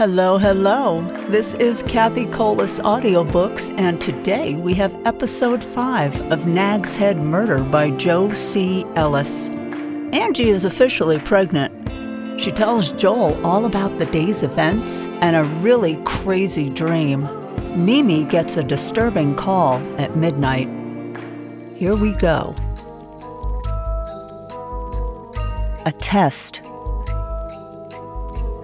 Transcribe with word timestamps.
Hello, 0.00 0.38
hello. 0.38 1.02
This 1.28 1.52
is 1.52 1.82
Cathi 1.82 2.32
Colas 2.32 2.80
Audiobooks, 2.80 3.70
and 3.78 4.00
today 4.00 4.54
we 4.54 4.72
have 4.72 4.96
episode 5.04 5.62
5 5.62 6.32
of 6.32 6.46
Nag's 6.46 6.96
Head 6.96 7.18
Murder 7.18 7.62
by 7.62 7.90
Joe 7.90 8.32
C. 8.32 8.86
Ellis. 8.96 9.50
Angie 9.50 10.48
is 10.48 10.64
officially 10.64 11.18
pregnant. 11.18 12.40
She 12.40 12.50
tells 12.50 12.92
Joel 12.92 13.44
all 13.44 13.66
about 13.66 13.98
the 13.98 14.06
day's 14.06 14.42
events 14.42 15.06
and 15.20 15.36
a 15.36 15.44
really 15.60 16.00
crazy 16.06 16.70
dream. 16.70 17.28
Mee 17.76 18.02
Mee 18.02 18.24
gets 18.24 18.56
a 18.56 18.62
disturbing 18.62 19.36
call 19.36 19.82
at 20.00 20.16
midnight. 20.16 20.68
Here 21.76 21.94
we 21.94 22.14
go. 22.14 22.56
A 25.84 25.92
test. 26.00 26.62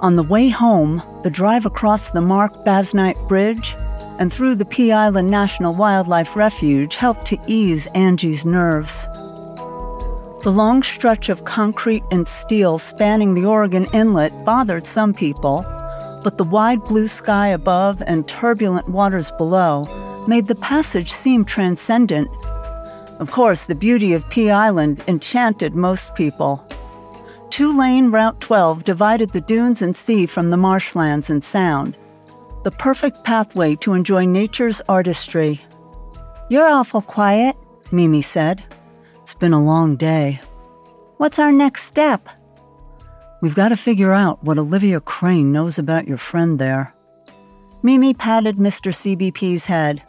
On 0.06 0.14
the 0.14 0.22
way 0.22 0.50
home, 0.50 1.02
the 1.24 1.30
drive 1.30 1.66
across 1.66 2.12
the 2.12 2.20
Marc 2.20 2.64
Basnight 2.64 3.16
Bridge 3.26 3.74
and 4.20 4.32
through 4.32 4.54
the 4.54 4.64
Pea 4.64 4.92
Island 4.92 5.28
National 5.28 5.74
Wildlife 5.74 6.36
Refuge 6.36 6.94
helped 6.94 7.26
to 7.26 7.38
ease 7.48 7.88
Angie's 7.88 8.44
nerves. 8.44 9.08
The 10.44 10.52
long 10.54 10.84
stretch 10.84 11.28
of 11.28 11.44
concrete 11.44 12.04
and 12.12 12.28
steel 12.28 12.78
spanning 12.78 13.34
the 13.34 13.46
Oregon 13.46 13.86
Inlet 13.92 14.30
bothered 14.44 14.86
some 14.86 15.12
people, 15.12 15.62
but 16.22 16.38
the 16.38 16.44
wide 16.44 16.84
blue 16.84 17.08
sky 17.08 17.48
above 17.48 18.00
and 18.06 18.28
turbulent 18.28 18.88
waters 18.88 19.32
below 19.32 19.88
made 20.28 20.46
the 20.46 20.54
passage 20.54 21.10
seem 21.10 21.44
transcendent. 21.44 22.30
Of 23.18 23.32
course, 23.32 23.66
the 23.66 23.74
beauty 23.74 24.12
of 24.12 24.30
Pea 24.30 24.52
Island 24.52 25.02
enchanted 25.08 25.74
most 25.74 26.14
people. 26.14 26.64
Two 27.56 27.74
lane 27.74 28.10
Route 28.10 28.38
12 28.42 28.84
divided 28.84 29.30
the 29.30 29.40
dunes 29.40 29.80
and 29.80 29.96
sea 29.96 30.26
from 30.26 30.50
the 30.50 30.58
marshlands 30.58 31.30
and 31.30 31.42
sound. 31.42 31.96
The 32.64 32.70
perfect 32.70 33.24
pathway 33.24 33.76
to 33.76 33.94
enjoy 33.94 34.26
nature's 34.26 34.82
artistry. 34.90 35.64
You're 36.50 36.68
awful 36.68 37.00
quiet, 37.00 37.56
Mee 37.90 38.08
Mee 38.08 38.20
said. 38.20 38.62
It's 39.22 39.32
been 39.32 39.54
a 39.54 39.64
long 39.64 39.96
day. 39.96 40.38
What's 41.16 41.38
our 41.38 41.50
next 41.50 41.84
step? 41.84 42.28
We've 43.40 43.54
got 43.54 43.70
to 43.70 43.76
figure 43.78 44.12
out 44.12 44.44
what 44.44 44.58
Olivia 44.58 45.00
Crane 45.00 45.50
knows 45.50 45.78
about 45.78 46.06
your 46.06 46.18
friend 46.18 46.58
there. 46.58 46.94
Mee 47.82 47.96
Mee 47.96 48.12
patted 48.12 48.56
Mr. 48.56 48.92
CBP's 48.92 49.64
head. 49.64 50.02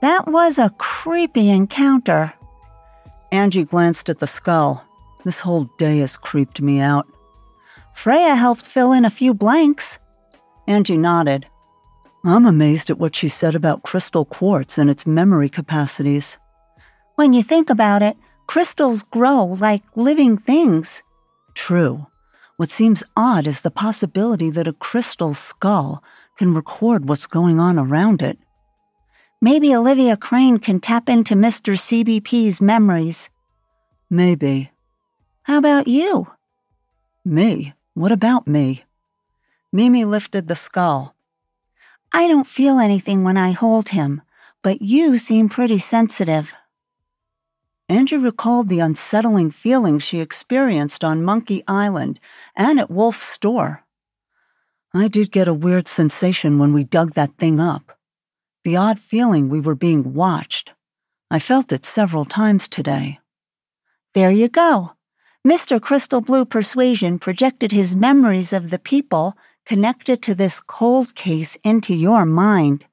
That 0.00 0.26
was 0.26 0.58
a 0.58 0.74
creepy 0.76 1.50
encounter. 1.50 2.32
Angie 3.30 3.62
glanced 3.62 4.08
at 4.08 4.18
the 4.18 4.26
skull. 4.26 4.84
This 5.24 5.40
whole 5.40 5.64
day 5.78 5.98
has 5.98 6.16
creeped 6.16 6.60
me 6.60 6.80
out. 6.80 7.06
Freya 7.94 8.34
helped 8.34 8.66
fill 8.66 8.92
in 8.92 9.04
a 9.04 9.10
few 9.10 9.34
blanks. 9.34 9.98
Angie 10.66 10.96
nodded. 10.96 11.46
I'm 12.24 12.46
amazed 12.46 12.90
at 12.90 12.98
what 12.98 13.16
she 13.16 13.28
said 13.28 13.54
about 13.54 13.82
crystal 13.82 14.24
quartz 14.24 14.78
and 14.78 14.90
its 14.90 15.06
memory 15.06 15.48
capacities. 15.48 16.38
When 17.16 17.32
you 17.32 17.42
think 17.42 17.70
about 17.70 18.02
it, 18.02 18.16
crystals 18.46 19.02
grow 19.02 19.44
like 19.44 19.82
living 19.94 20.38
things. 20.38 21.02
True. 21.54 22.06
What 22.56 22.70
seems 22.70 23.02
odd 23.16 23.46
is 23.46 23.62
the 23.62 23.70
possibility 23.70 24.50
that 24.50 24.68
a 24.68 24.74
crystal 24.74 25.34
skull 25.34 26.02
can 26.36 26.54
record 26.54 27.08
what's 27.08 27.26
going 27.26 27.58
on 27.58 27.78
around 27.78 28.22
it. 28.22 28.38
Maybe 29.42 29.74
Olivia 29.74 30.16
Crane 30.16 30.58
can 30.58 30.80
tap 30.80 31.08
into 31.08 31.34
Mr. 31.34 31.72
CBP's 31.74 32.60
memories. 32.60 33.30
Maybe. 34.10 34.70
How 35.44 35.58
about 35.58 35.88
you? 35.88 36.28
Me? 37.24 37.74
What 37.94 38.12
about 38.12 38.46
me? 38.46 38.84
Mee 39.72 39.88
Mee 39.88 40.04
lifted 40.04 40.48
the 40.48 40.54
skull. 40.54 41.14
I 42.12 42.28
don't 42.28 42.46
feel 42.46 42.78
anything 42.78 43.24
when 43.24 43.36
I 43.36 43.52
hold 43.52 43.90
him, 43.90 44.22
but 44.62 44.82
you 44.82 45.16
seem 45.16 45.48
pretty 45.48 45.78
sensitive. 45.78 46.52
Angie 47.88 48.16
recalled 48.16 48.68
the 48.68 48.80
unsettling 48.80 49.50
feeling 49.50 49.98
she 49.98 50.20
experienced 50.20 51.02
on 51.02 51.24
Monkey 51.24 51.64
Island 51.66 52.20
and 52.54 52.78
at 52.78 52.90
Wolf's 52.90 53.22
store. 53.22 53.84
I 54.92 55.08
did 55.08 55.32
get 55.32 55.48
a 55.48 55.54
weird 55.54 55.88
sensation 55.88 56.58
when 56.58 56.72
we 56.72 56.84
dug 56.84 57.14
that 57.14 57.36
thing 57.38 57.60
up. 57.60 57.98
The 58.62 58.76
odd 58.76 59.00
feeling 59.00 59.48
we 59.48 59.60
were 59.60 59.74
being 59.74 60.14
watched. 60.14 60.72
I 61.30 61.38
felt 61.38 61.72
it 61.72 61.84
several 61.84 62.24
times 62.24 62.68
today. 62.68 63.20
There 64.14 64.30
you 64.30 64.48
go. 64.48 64.92
Mr. 65.46 65.80
Crystal 65.80 66.20
Blue 66.20 66.44
Persuasion 66.44 67.18
projected 67.18 67.72
his 67.72 67.96
memories 67.96 68.52
of 68.52 68.68
the 68.68 68.78
people 68.78 69.38
connected 69.64 70.20
to 70.20 70.34
this 70.34 70.60
cold 70.60 71.14
case 71.14 71.56
into 71.64 71.94
your 71.94 72.26
mind. 72.26 72.84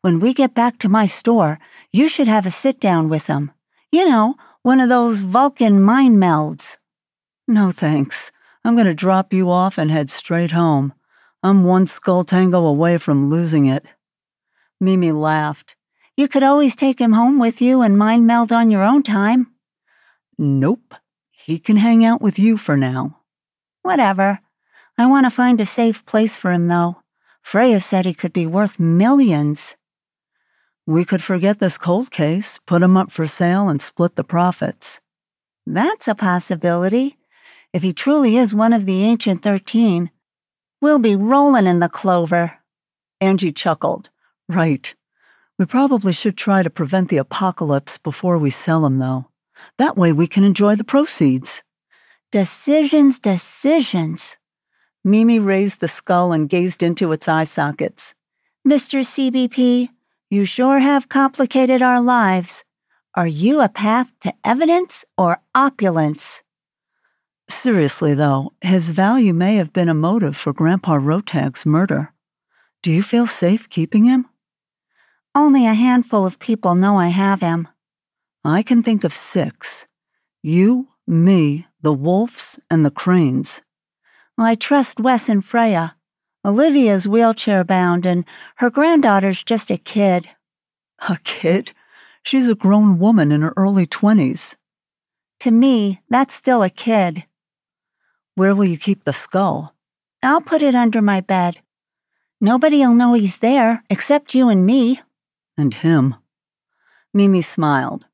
When 0.00 0.18
we 0.18 0.34
get 0.34 0.52
back 0.52 0.78
to 0.80 0.88
my 0.88 1.06
store, 1.06 1.60
you 1.92 2.08
should 2.08 2.26
have 2.26 2.44
a 2.44 2.50
sit 2.50 2.80
down 2.80 3.08
with 3.08 3.26
him. 3.26 3.52
You 3.92 4.08
know, 4.08 4.34
one 4.62 4.80
of 4.80 4.88
those 4.88 5.22
Vulcan 5.22 5.80
mind 5.80 6.16
melds. 6.16 6.76
No 7.46 7.70
thanks. 7.70 8.32
I'm 8.64 8.74
going 8.74 8.88
to 8.88 8.94
drop 8.94 9.32
you 9.32 9.48
off 9.48 9.78
and 9.78 9.92
head 9.92 10.10
straight 10.10 10.50
home. 10.50 10.92
I'm 11.40 11.62
one 11.62 11.86
skull 11.86 12.24
tango 12.24 12.66
away 12.66 12.98
from 12.98 13.30
losing 13.30 13.66
it. 13.66 13.86
Mee 14.80 14.96
Mee 14.96 15.12
laughed. 15.12 15.76
You 16.16 16.26
could 16.26 16.42
always 16.42 16.74
take 16.74 17.00
him 17.00 17.12
home 17.12 17.38
with 17.38 17.62
you 17.62 17.80
and 17.80 17.96
mind 17.96 18.26
meld 18.26 18.50
on 18.50 18.72
your 18.72 18.82
own 18.82 19.04
time. 19.04 19.52
Nope. 20.36 20.94
He 21.44 21.58
can 21.58 21.76
hang 21.76 22.04
out 22.04 22.20
with 22.20 22.38
you 22.38 22.56
for 22.56 22.76
now. 22.76 23.20
Whatever. 23.82 24.40
I 24.98 25.06
want 25.06 25.26
to 25.26 25.30
find 25.30 25.60
a 25.60 25.66
safe 25.66 26.04
place 26.04 26.36
for 26.36 26.52
him, 26.52 26.68
though. 26.68 27.02
Freya 27.42 27.80
said 27.80 28.04
he 28.04 28.14
could 28.14 28.32
be 28.32 28.46
worth 28.46 28.78
millions. 28.78 29.76
We 30.86 31.04
could 31.04 31.22
forget 31.22 31.58
this 31.58 31.78
cold 31.78 32.10
case, 32.10 32.58
put 32.66 32.82
him 32.82 32.96
up 32.96 33.10
for 33.10 33.26
sale, 33.26 33.68
and 33.68 33.80
split 33.80 34.16
the 34.16 34.24
profits. 34.24 35.00
That's 35.66 36.08
a 36.08 36.14
possibility. 36.14 37.16
If 37.72 37.82
he 37.82 37.92
truly 37.92 38.36
is 38.36 38.54
one 38.54 38.72
of 38.72 38.84
the 38.84 39.04
Ancient 39.04 39.42
Thirteen, 39.42 40.10
we'll 40.82 40.98
be 40.98 41.16
rolling 41.16 41.66
in 41.66 41.78
the 41.78 41.88
clover. 41.88 42.58
Angie 43.20 43.52
chuckled. 43.52 44.10
Right. 44.48 44.94
We 45.58 45.66
probably 45.66 46.12
should 46.12 46.36
try 46.36 46.62
to 46.62 46.70
prevent 46.70 47.08
the 47.08 47.18
apocalypse 47.18 47.98
before 47.98 48.38
we 48.38 48.50
sell 48.50 48.84
him, 48.84 48.98
though. 48.98 49.28
That 49.78 49.96
way 49.96 50.12
we 50.12 50.26
can 50.26 50.44
enjoy 50.44 50.76
the 50.76 50.84
proceeds. 50.84 51.62
Decisions, 52.32 53.18
decisions. 53.18 54.36
Mee 55.02 55.24
Mee 55.24 55.38
raised 55.38 55.80
the 55.80 55.88
skull 55.88 56.32
and 56.32 56.48
gazed 56.48 56.82
into 56.82 57.12
its 57.12 57.26
eye 57.26 57.44
sockets. 57.44 58.14
Mr. 58.66 59.00
CBP, 59.00 59.88
you 60.28 60.44
sure 60.44 60.78
have 60.78 61.08
complicated 61.08 61.82
our 61.82 62.00
lives. 62.00 62.64
Are 63.16 63.26
you 63.26 63.60
a 63.60 63.68
path 63.68 64.12
to 64.20 64.32
evidence 64.44 65.04
or 65.18 65.40
opulence? 65.54 66.42
Seriously, 67.48 68.14
though, 68.14 68.52
his 68.60 68.90
value 68.90 69.34
may 69.34 69.56
have 69.56 69.72
been 69.72 69.88
a 69.88 69.94
motive 69.94 70.36
for 70.36 70.52
Grandpa 70.52 70.98
Rotag's 70.98 71.66
murder. 71.66 72.12
Do 72.82 72.92
you 72.92 73.02
feel 73.02 73.26
safe 73.26 73.68
keeping 73.68 74.04
him? 74.04 74.26
Only 75.34 75.66
a 75.66 75.74
handful 75.74 76.24
of 76.24 76.38
people 76.38 76.76
know 76.76 76.96
I 76.96 77.08
have 77.08 77.40
him. 77.40 77.66
I 78.44 78.62
can 78.62 78.82
think 78.82 79.04
of 79.04 79.12
six 79.12 79.86
you, 80.42 80.88
me, 81.06 81.66
the 81.82 81.92
Wolfs, 81.92 82.58
and 82.70 82.84
the 82.84 82.90
Cranes. 82.90 83.60
I 84.38 84.54
trust 84.54 84.98
Wes 84.98 85.28
and 85.28 85.44
Freya. 85.44 85.96
Olivia's 86.42 87.06
wheelchair 87.06 87.62
bound, 87.64 88.06
and 88.06 88.24
her 88.56 88.70
granddaughter's 88.70 89.42
just 89.42 89.70
a 89.70 89.76
kid. 89.76 90.30
A 91.08 91.18
kid? 91.24 91.72
She's 92.22 92.48
a 92.48 92.54
grown 92.54 92.98
woman 92.98 93.32
in 93.32 93.42
her 93.42 93.52
early 93.56 93.86
twenties. 93.86 94.56
To 95.40 95.50
me, 95.50 96.00
that's 96.08 96.32
still 96.32 96.62
a 96.62 96.70
kid. 96.70 97.24
Where 98.34 98.54
will 98.54 98.64
you 98.64 98.78
keep 98.78 99.04
the 99.04 99.12
skull? 99.12 99.74
I'll 100.22 100.40
put 100.40 100.62
it 100.62 100.74
under 100.74 101.02
my 101.02 101.20
bed. 101.20 101.60
Nobody'll 102.40 102.94
know 102.94 103.12
he's 103.12 103.38
there 103.38 103.84
except 103.90 104.34
you 104.34 104.48
and 104.48 104.64
me. 104.64 105.00
And 105.58 105.74
him. 105.74 106.14
Mee 107.12 107.28
Mee 107.28 107.42
smiled. 107.42 108.06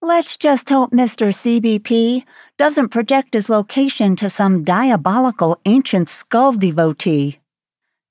Let's 0.00 0.36
just 0.36 0.68
hope 0.68 0.92
Mr. 0.92 1.34
CBP 1.34 2.24
doesn't 2.56 2.90
project 2.90 3.34
his 3.34 3.48
location 3.48 4.14
to 4.16 4.30
some 4.30 4.62
diabolical 4.62 5.58
ancient 5.66 6.08
skull 6.08 6.52
devotee. 6.52 7.40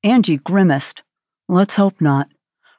Angie 0.04 0.36
grimaced. 0.36 1.04
Let's 1.48 1.78
hope 1.78 2.02
not. 2.02 2.28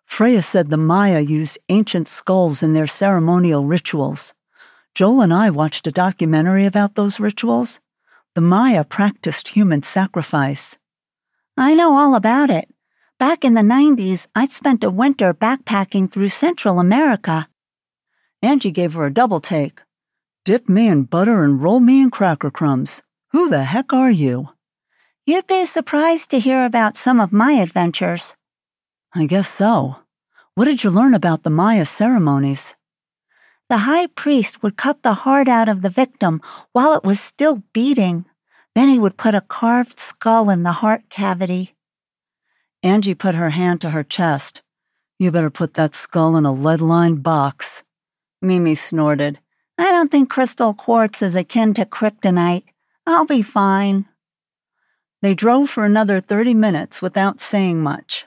Freya 0.05 0.43
said 0.43 0.69
the 0.69 0.77
Maya 0.77 1.21
used 1.21 1.57
ancient 1.71 2.07
skulls 2.07 2.63
in 2.63 2.75
their 2.75 2.87
ceremonial 2.87 3.65
rituals. 3.65 4.35
Joel 4.95 5.23
and 5.23 5.33
I 5.33 5.49
watched 5.49 5.87
a 5.87 5.93
documentary 5.93 6.67
about 6.67 6.95
those 6.95 7.19
rituals. 7.19 7.81
The 8.35 8.43
Maya 8.43 8.85
practiced 8.85 9.49
human 9.49 9.83
sacrifice. 9.83 10.77
I 11.57 11.73
know 11.73 11.97
all 11.97 12.15
about 12.15 12.51
it. 12.51 12.69
Back 13.19 13.43
in 13.43 13.55
the 13.55 13.63
90s, 13.63 14.27
I'd 14.35 14.53
spent 14.53 14.85
a 14.85 14.91
winter 14.91 15.33
backpacking 15.33 16.13
through 16.13 16.29
Central 16.29 16.79
America. 16.79 17.49
Angie 18.43 18.71
gave 18.71 18.93
her 18.93 19.07
a 19.07 19.13
double 19.13 19.41
take. 19.41 19.81
Dip 20.45 20.69
me 20.69 20.87
in 20.87 21.05
butter 21.05 21.43
and 21.43 21.63
roll 21.63 21.81
me 21.81 22.01
in 22.01 22.11
cracker 22.11 22.51
crumbs. 22.51 23.03
Who 23.33 23.49
the 23.49 23.65
heck 23.65 23.93
are 23.93 24.11
you? 24.11 24.51
You'd 25.27 25.47
be 25.47 25.67
surprised 25.67 26.31
to 26.31 26.41
hear 26.41 26.65
about 26.65 26.97
some 26.97 27.21
of 27.21 27.33
my 27.33 27.53
adventures. 27.53 28.37
I 29.15 29.27
guess 29.27 29.49
so. 29.49 29.97
What 30.55 30.67
did 30.67 30.85
you 30.85 30.91
learn 30.91 31.15
about 31.15 31.43
the 31.43 31.51
Maya 31.51 31.85
ceremonies? 31.85 32.75
The 33.69 33.79
high 33.79 34.07
priest 34.07 34.63
would 34.63 34.77
cut 34.77 35.03
the 35.03 35.15
heart 35.15 35.49
out 35.49 35.69
of 35.69 35.83
the 35.83 35.91
victim 35.91 36.41
while 36.73 36.95
it 36.95 37.05
was 37.05 37.21
still 37.21 37.63
beating. 37.73 38.25
Then 38.75 38.89
he 38.89 38.99
would 38.99 39.17
put 39.17 39.35
a 39.35 39.43
carved 39.43 39.99
skull 39.99 40.49
in 40.49 40.63
the 40.63 40.81
heart 40.81 41.11
cavity. 41.11 41.75
Angie 42.83 43.15
put 43.15 43.35
her 43.35 43.51
hand 43.51 43.81
to 43.83 43.91
her 43.91 44.05
chest. 44.05 44.63
You 45.19 45.31
better 45.33 45.51
put 45.51 45.75
that 45.75 45.95
skull 45.95 46.37
in 46.37 46.47
a 46.47 46.53
lead 46.53 46.81
lined 46.81 47.23
box. 47.23 47.83
Mee 48.41 48.61
Mee 48.61 48.75
snorted. 48.75 49.41
I 49.77 49.91
don't 49.91 50.11
think 50.11 50.31
crystal 50.31 50.75
quartz 50.75 51.23
is 51.23 51.35
akin 51.35 51.75
to 51.75 51.85
kryptonite. 51.85 52.65
I'll 53.07 53.27
be 53.27 53.43
fine. 53.43 54.07
They 55.23 55.35
drove 55.35 55.71
for 55.71 55.85
another 55.85 56.21
30 56.21 56.55
minutes 56.55 57.03
without 57.03 57.41
saying 57.41 57.83
much, 57.83 58.27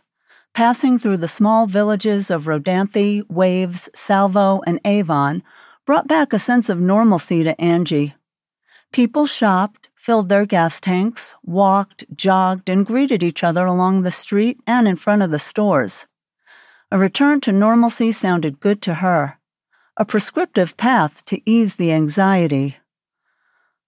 passing 0.54 0.98
through 0.98 1.18
the 1.18 1.28
small 1.28 1.66
villages 1.66 2.30
of 2.30 2.46
Rodanthe, 2.46 3.24
Waves, 3.30 3.90
Salvo, 3.96 4.62
and 4.68 4.82
Avon 4.84 5.44
brought 5.86 6.08
back 6.08 6.34
a 6.34 6.40
sense 6.40 6.68
of 6.68 6.80
normalcy 6.80 7.44
to 7.44 7.60
Angie. 7.60 8.16
People 8.92 9.26
shopped, 9.26 9.88
filled 9.96 10.28
their 10.28 10.46
gas 10.46 10.82
tanks, 10.82 11.36
walked, 11.44 12.04
jogged, 12.14 12.68
and 12.68 12.86
greeted 12.86 13.24
each 13.24 13.44
other 13.44 13.66
along 13.66 14.02
the 14.02 14.12
street 14.12 14.58
and 14.68 14.88
in 14.88 14.98
front 14.98 15.22
of 15.22 15.32
the 15.32 15.40
stores. 15.40 16.08
A 16.92 16.98
return 16.98 17.40
to 17.42 17.54
normalcy 17.54 18.12
sounded 18.12 18.60
good 18.60 18.82
to 18.82 18.96
her, 18.96 19.38
a 20.02 20.06
prescriptive 20.06 20.76
path 20.78 21.24
to 21.26 21.40
ease 21.46 21.76
the 21.76 21.92
anxiety. 21.92 22.76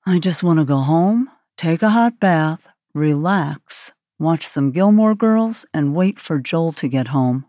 I 0.06 0.20
just 0.20 0.44
want 0.44 0.60
to 0.60 0.64
go 0.64 0.78
home, 0.78 1.28
take 1.58 1.82
a 1.82 1.90
hot 1.90 2.20
bath, 2.20 2.68
relax, 2.94 3.94
watch 4.20 4.46
some 4.46 4.70
Gilmore 4.70 5.16
Girls, 5.16 5.66
and 5.74 5.96
wait 5.96 6.20
for 6.20 6.38
Joel 6.38 6.72
to 6.74 6.88
get 6.88 7.08
home. 7.08 7.46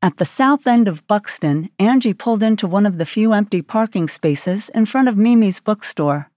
At 0.00 0.18
the 0.18 0.24
south 0.24 0.68
end 0.68 0.86
of 0.86 1.04
Buxton, 1.08 1.70
Angie 1.80 2.14
pulled 2.14 2.44
into 2.44 2.68
one 2.68 2.86
of 2.86 2.96
the 2.96 3.04
few 3.04 3.32
empty 3.32 3.60
parking 3.60 4.06
spaces 4.06 4.68
in 4.68 4.86
front 4.86 5.08
of 5.08 5.16
Mee 5.16 5.34
Mee's 5.34 5.58
bookstore. 5.58 6.30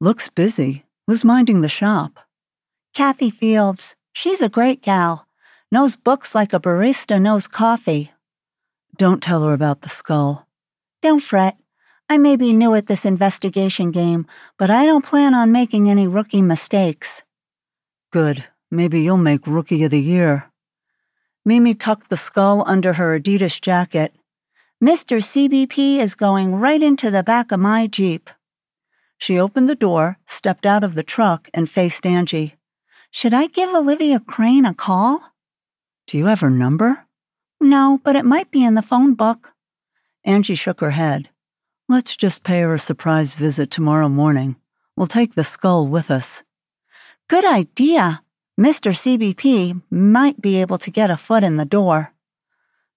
Looks 0.00 0.28
busy. 0.28 0.84
Who's 1.08 1.24
minding 1.24 1.60
the 1.60 1.68
shop? 1.68 2.20
Kathy 2.94 3.30
Fields. 3.30 3.96
She's 4.12 4.42
a 4.42 4.48
great 4.48 4.80
gal. 4.80 5.26
Knows 5.72 5.96
books 5.96 6.36
like 6.36 6.52
a 6.52 6.60
barista 6.60 7.20
knows 7.20 7.48
coffee. 7.48 8.12
Don't 8.98 9.22
tell 9.22 9.44
her 9.44 9.52
about 9.52 9.82
the 9.82 9.88
skull. 9.88 10.48
Don't 11.02 11.22
fret. 11.22 11.56
I 12.10 12.18
may 12.18 12.36
be 12.36 12.52
new 12.52 12.74
at 12.74 12.88
this 12.88 13.04
investigation 13.04 13.92
game, 13.92 14.26
but 14.58 14.70
I 14.70 14.86
don't 14.86 15.04
plan 15.04 15.34
on 15.34 15.52
making 15.52 15.88
any 15.88 16.08
rookie 16.08 16.42
mistakes. 16.42 17.22
Good. 18.10 18.46
Maybe 18.70 19.00
you'll 19.00 19.16
make 19.16 19.46
Rookie 19.46 19.84
of 19.84 19.92
the 19.92 20.00
Year. 20.00 20.50
Mee 21.44 21.60
Mee 21.60 21.74
tucked 21.74 22.10
the 22.10 22.16
skull 22.16 22.64
under 22.66 22.94
her 22.94 23.18
Adidas 23.18 23.60
jacket. 23.60 24.12
Mr. 24.82 25.22
CBP 25.22 25.98
is 25.98 26.14
going 26.14 26.56
right 26.56 26.82
into 26.82 27.10
the 27.10 27.22
back 27.22 27.52
of 27.52 27.60
my 27.60 27.86
Jeep. 27.86 28.30
She 29.16 29.38
opened 29.38 29.68
the 29.68 29.74
door, 29.74 30.18
stepped 30.26 30.66
out 30.66 30.84
of 30.84 30.94
the 30.94 31.02
truck, 31.02 31.48
and 31.54 31.70
faced 31.70 32.04
Angie. 32.04 32.56
Should 33.10 33.32
I 33.32 33.46
give 33.46 33.70
Olivia 33.70 34.20
Crane 34.20 34.66
a 34.66 34.74
call? 34.74 35.32
Do 36.06 36.18
you 36.18 36.26
have 36.26 36.40
her 36.40 36.50
number? 36.50 37.07
No, 37.60 38.00
but 38.04 38.16
it 38.16 38.24
might 38.24 38.50
be 38.50 38.64
in 38.64 38.74
the 38.74 38.82
phone 38.82 39.14
book. 39.14 39.52
Angie 40.24 40.54
shook 40.54 40.80
her 40.80 40.92
head. 40.92 41.28
Let's 41.88 42.16
just 42.16 42.44
pay 42.44 42.60
her 42.60 42.74
a 42.74 42.78
surprise 42.78 43.34
visit 43.34 43.70
tomorrow 43.70 44.08
morning. 44.08 44.56
We'll 44.96 45.06
take 45.06 45.34
the 45.34 45.44
skull 45.44 45.86
with 45.86 46.10
us. 46.10 46.42
Good 47.28 47.44
idea. 47.44 48.22
Mr. 48.60 48.92
CBP 48.92 49.82
might 49.90 50.40
be 50.40 50.60
able 50.60 50.78
to 50.78 50.90
get 50.90 51.10
a 51.10 51.16
foot 51.16 51.44
in 51.44 51.56
the 51.56 51.64
door. 51.64 52.12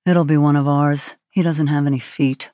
It'll 0.06 0.25
be 0.25 0.38
one 0.38 0.56
of 0.56 0.68
ours. 0.68 1.16
He 1.30 1.42
doesn't 1.42 1.68
have 1.68 1.86
any 1.86 2.00
feet. 2.00 2.50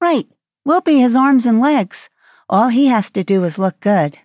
Right. 0.00 0.26
We'll 0.64 0.80
be 0.80 0.98
his 0.98 1.16
arms 1.16 1.46
and 1.46 1.60
legs. 1.60 2.10
All 2.48 2.68
he 2.68 2.86
has 2.86 3.10
to 3.12 3.24
do 3.24 3.44
is 3.44 3.58
look 3.58 3.80
good. 3.80 4.18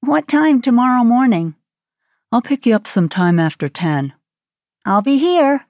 What 0.00 0.28
time 0.28 0.60
tomorrow 0.60 1.02
morning? 1.02 1.54
I'll 2.30 2.42
pick 2.42 2.66
you 2.66 2.74
up 2.74 2.86
some 2.86 3.08
time 3.08 3.38
after 3.38 3.68
10. 3.68 4.12
I'll 4.84 5.02
be 5.02 5.18
here. 5.18 5.66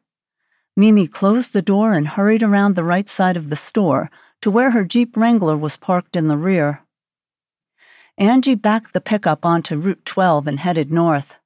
Mee 0.77 0.91
Mee 0.91 1.07
closed 1.07 1.53
the 1.53 1.63
door 1.63 1.93
and 1.93 2.09
hurried 2.09 2.43
around 2.43 2.75
the 2.75 2.83
right 2.83 3.09
side 3.09 3.37
of 3.37 3.49
the 3.49 3.57
store 3.57 4.11
to 4.43 4.51
where 4.51 4.73
her 4.73 4.85
Jeep 4.85 5.17
Wrangler 5.17 5.57
was 5.57 5.77
parked 5.77 6.17
in 6.17 6.27
the 6.27 6.37
rear. 6.37 6.83
Angie 8.19 8.57
backed 8.57 8.93
the 8.93 9.01
pickup 9.01 9.45
onto 9.45 9.77
Route 9.77 10.05
12 10.05 10.47
and 10.49 10.61
headed 10.61 10.91
north. 10.91 11.37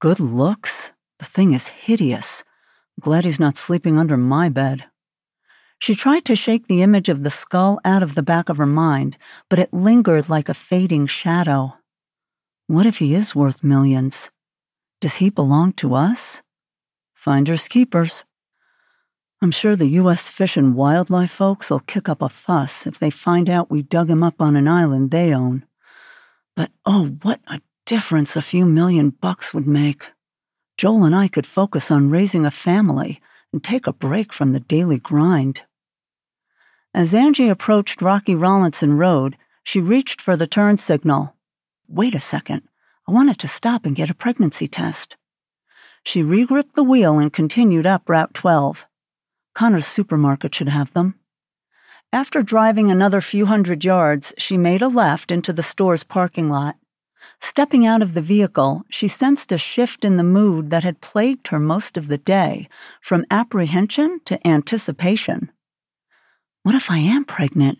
Good 0.00 0.20
looks. 0.20 0.92
The 1.18 1.24
thing 1.24 1.54
is 1.54 1.68
hideous. 1.68 2.44
Glad 3.00 3.24
he's 3.24 3.40
not 3.40 3.56
sleeping 3.56 3.98
under 3.98 4.16
my 4.16 4.48
bed. 4.48 4.84
She 5.78 5.94
tried 5.94 6.24
to 6.26 6.36
shake 6.36 6.66
the 6.66 6.82
image 6.82 7.08
of 7.08 7.22
the 7.22 7.30
skull 7.30 7.80
out 7.84 8.02
of 8.02 8.14
the 8.14 8.22
back 8.22 8.48
of 8.48 8.56
her 8.56 8.66
mind, 8.66 9.16
but 9.48 9.58
it 9.58 9.72
lingered 9.72 10.28
like 10.28 10.48
a 10.48 10.54
fading 10.54 11.06
shadow. 11.06 11.74
What 12.66 12.86
if 12.86 12.98
he 12.98 13.14
is 13.14 13.34
worth 13.34 13.64
millions? 13.64 14.30
Does 15.00 15.16
he 15.16 15.30
belong 15.30 15.72
to 15.74 15.94
us? 15.94 16.42
Finders 17.14 17.68
keepers. 17.68 18.24
I'm 19.42 19.50
sure 19.50 19.76
the 19.76 19.86
U.S. 20.00 20.30
Fish 20.30 20.56
and 20.56 20.74
Wildlife 20.74 21.30
folks 21.30 21.70
will 21.70 21.80
kick 21.80 22.08
up 22.08 22.22
a 22.22 22.28
fuss 22.30 22.86
if 22.86 22.98
they 22.98 23.10
find 23.10 23.50
out 23.50 23.70
we 23.70 23.82
dug 23.82 24.08
him 24.08 24.22
up 24.22 24.40
on 24.40 24.56
an 24.56 24.66
island 24.66 25.10
they 25.10 25.34
own. 25.34 25.66
But 26.54 26.70
oh, 26.86 27.16
what 27.22 27.40
a 27.46 27.60
difference 27.84 28.34
a 28.34 28.42
few 28.42 28.64
million 28.64 29.10
bucks 29.10 29.52
would 29.52 29.66
make. 29.66 30.06
Joel 30.78 31.04
and 31.04 31.14
I 31.14 31.28
could 31.28 31.46
focus 31.46 31.90
on 31.90 32.08
raising 32.08 32.46
a 32.46 32.50
family 32.50 33.20
and 33.52 33.62
take 33.62 33.86
a 33.86 33.92
break 33.92 34.32
from 34.32 34.52
the 34.52 34.60
daily 34.60 34.98
grind. 34.98 35.62
As 36.94 37.12
Angie 37.12 37.50
approached 37.50 38.00
Rocky 38.00 38.34
Rollinson 38.34 38.98
Road, 38.98 39.36
she 39.62 39.80
reached 39.80 40.22
for 40.22 40.34
the 40.34 40.46
turn 40.46 40.78
signal. 40.78 41.34
Wait 41.86 42.14
a 42.14 42.20
second. 42.20 42.62
I 43.06 43.12
wanted 43.12 43.38
to 43.40 43.48
stop 43.48 43.84
and 43.84 43.94
get 43.94 44.08
a 44.08 44.14
pregnancy 44.14 44.66
test. 44.66 45.16
She 46.02 46.22
regripped 46.22 46.74
the 46.74 46.82
wheel 46.82 47.18
and 47.18 47.32
continued 47.32 47.84
up 47.84 48.08
Route 48.08 48.32
12. 48.32 48.86
Conner's 49.56 49.86
supermarket 49.86 50.54
should 50.54 50.68
have 50.68 50.92
them. 50.92 51.14
After 52.12 52.42
driving 52.42 52.90
another 52.90 53.22
few 53.22 53.46
hundred 53.46 53.86
yards, 53.86 54.34
she 54.36 54.58
made 54.58 54.82
a 54.82 54.88
left 54.88 55.30
into 55.30 55.50
the 55.50 55.62
store's 55.62 56.04
parking 56.04 56.50
lot. 56.50 56.76
Stepping 57.40 57.86
out 57.86 58.02
of 58.02 58.12
the 58.12 58.20
vehicle, 58.20 58.82
she 58.90 59.08
sensed 59.08 59.50
a 59.50 59.56
shift 59.56 60.04
in 60.04 60.18
the 60.18 60.22
mood 60.22 60.68
that 60.68 60.84
had 60.84 61.00
plagued 61.00 61.48
her 61.48 61.58
most 61.58 61.96
of 61.96 62.08
the 62.08 62.18
day, 62.18 62.68
from 63.00 63.24
apprehension 63.30 64.20
to 64.26 64.46
anticipation. 64.46 65.50
What 66.62 66.74
if 66.74 66.90
I 66.90 66.98
am 66.98 67.24
pregnant? 67.24 67.78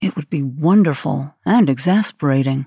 It 0.00 0.14
would 0.14 0.30
be 0.30 0.44
wonderful 0.44 1.34
and 1.44 1.68
exasperating. 1.68 2.66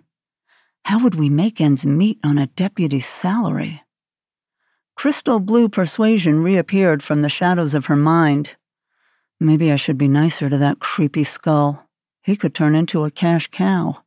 How 0.83 1.01
would 1.01 1.15
we 1.15 1.29
make 1.29 1.61
ends 1.61 1.85
meet 1.85 2.19
on 2.21 2.37
a 2.37 2.47
deputy's 2.47 3.07
salary? 3.07 3.84
Crystal 4.95 5.41
blue 5.41 5.67
persuasion 5.67 6.41
reappeared 6.41 7.03
from 7.03 7.21
the 7.21 7.29
shadows 7.29 7.73
of 7.73 7.87
her 7.87 7.97
mind. 7.97 8.51
Maybe 9.39 9.71
I 9.71 9.75
should 9.75 9.97
be 9.97 10.07
nicer 10.07 10.49
to 10.49 10.57
that 10.57 10.79
creepy 10.79 11.25
skull. 11.25 11.87
He 12.23 12.35
could 12.35 12.55
turn 12.55 12.75
into 12.75 13.03
a 13.03 13.11
cash 13.11 13.47
cow. 13.51 14.03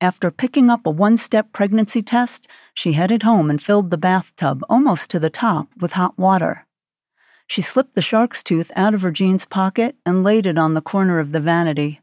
After 0.00 0.30
picking 0.30 0.70
up 0.70 0.86
a 0.86 0.90
one 0.90 1.16
step 1.16 1.52
pregnancy 1.52 2.02
test, 2.02 2.46
she 2.72 2.92
headed 2.92 3.24
home 3.24 3.50
and 3.50 3.60
filled 3.60 3.90
the 3.90 3.98
bathtub 3.98 4.64
almost 4.70 5.10
to 5.10 5.18
the 5.18 5.30
top 5.30 5.68
with 5.78 5.92
hot 5.92 6.16
water. 6.16 6.66
She 7.46 7.62
slipped 7.62 7.94
the 7.94 8.02
shark's 8.02 8.42
tooth 8.42 8.72
out 8.74 8.94
of 8.94 9.02
her 9.02 9.10
jeans 9.10 9.44
pocket 9.44 9.96
and 10.06 10.24
laid 10.24 10.46
it 10.46 10.56
on 10.56 10.74
the 10.74 10.80
corner 10.80 11.18
of 11.18 11.32
the 11.32 11.40
vanity. 11.40 12.00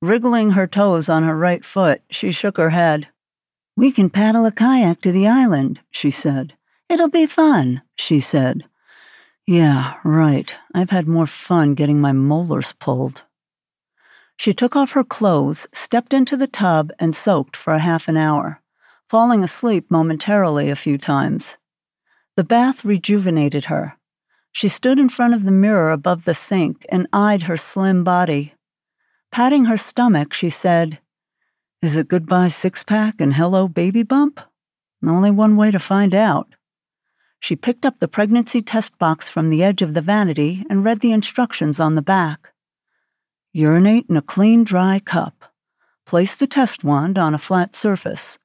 Wriggling 0.00 0.50
her 0.50 0.66
toes 0.66 1.08
on 1.08 1.22
her 1.22 1.36
right 1.36 1.64
foot, 1.64 2.02
she 2.10 2.30
shook 2.30 2.56
her 2.58 2.70
head. 2.70 3.08
We 3.76 3.90
can 3.90 4.10
paddle 4.10 4.44
a 4.44 4.52
kayak 4.52 5.00
to 5.00 5.12
the 5.12 5.26
island, 5.26 5.80
she 5.90 6.10
said. 6.10 6.54
It'll 6.88 7.08
be 7.08 7.26
fun, 7.26 7.82
she 7.96 8.20
said. 8.20 8.64
Yeah, 9.46 9.94
right. 10.04 10.54
I've 10.74 10.90
had 10.90 11.08
more 11.08 11.26
fun 11.26 11.74
getting 11.74 12.00
my 12.00 12.12
molars 12.12 12.74
pulled. 12.74 13.22
She 14.36 14.52
took 14.52 14.76
off 14.76 14.92
her 14.92 15.04
clothes, 15.04 15.66
stepped 15.72 16.12
into 16.12 16.36
the 16.36 16.46
tub, 16.46 16.92
and 16.98 17.16
soaked 17.16 17.56
for 17.56 17.72
a 17.72 17.78
half 17.78 18.08
an 18.08 18.16
hour, 18.16 18.60
falling 19.08 19.42
asleep 19.42 19.86
momentarily 19.90 20.68
a 20.68 20.76
few 20.76 20.98
times. 20.98 21.58
The 22.36 22.44
bath 22.44 22.84
rejuvenated 22.84 23.66
her. 23.66 23.96
She 24.52 24.68
stood 24.68 24.98
in 24.98 25.08
front 25.08 25.34
of 25.34 25.44
the 25.44 25.50
mirror 25.50 25.90
above 25.90 26.24
the 26.24 26.34
sink 26.34 26.84
and 26.90 27.06
eyed 27.12 27.44
her 27.44 27.56
slim 27.56 28.04
body. 28.04 28.54
Patting 29.30 29.64
her 29.64 29.78
stomach, 29.78 30.34
she 30.34 30.50
said, 30.50 30.98
Is 31.82 31.96
it 31.96 32.06
goodbye 32.06 32.46
six 32.46 32.84
pack 32.84 33.20
and 33.20 33.34
hello 33.34 33.66
baby 33.66 34.04
bump? 34.04 34.40
Only 35.04 35.32
one 35.32 35.56
way 35.56 35.72
to 35.72 35.80
find 35.80 36.14
out. 36.14 36.54
She 37.40 37.56
picked 37.56 37.84
up 37.84 37.98
the 37.98 38.06
pregnancy 38.06 38.62
test 38.62 38.96
box 38.98 39.28
from 39.28 39.50
the 39.50 39.64
edge 39.64 39.82
of 39.82 39.94
the 39.94 40.00
vanity 40.00 40.64
and 40.70 40.84
read 40.84 41.00
the 41.00 41.10
instructions 41.10 41.80
on 41.80 41.96
the 41.96 42.00
back. 42.00 42.52
Urinate 43.52 44.06
in 44.08 44.16
a 44.16 44.22
clean, 44.22 44.62
dry 44.62 45.00
cup. 45.00 45.52
Place 46.06 46.36
the 46.36 46.46
test 46.46 46.84
wand 46.84 47.18
on 47.18 47.34
a 47.34 47.38
flat 47.38 47.74
surface. 47.74 48.38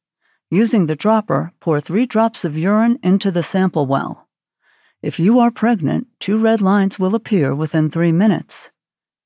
Using 0.50 0.88
the 0.88 0.96
dropper, 0.96 1.54
pour 1.60 1.80
three 1.80 2.08
drops 2.08 2.44
of 2.44 2.58
urine 2.58 2.98
into 3.04 3.30
the 3.30 3.44
sample 3.44 3.86
well. 3.86 4.28
If 5.04 5.20
you 5.20 5.38
are 5.38 5.52
pregnant, 5.52 6.08
two 6.20 6.40
red 6.40 6.60
lines 6.60 6.98
will 6.98 7.14
appear 7.14 7.54
within 7.54 7.92
three 7.92 8.12
minutes. 8.12 8.72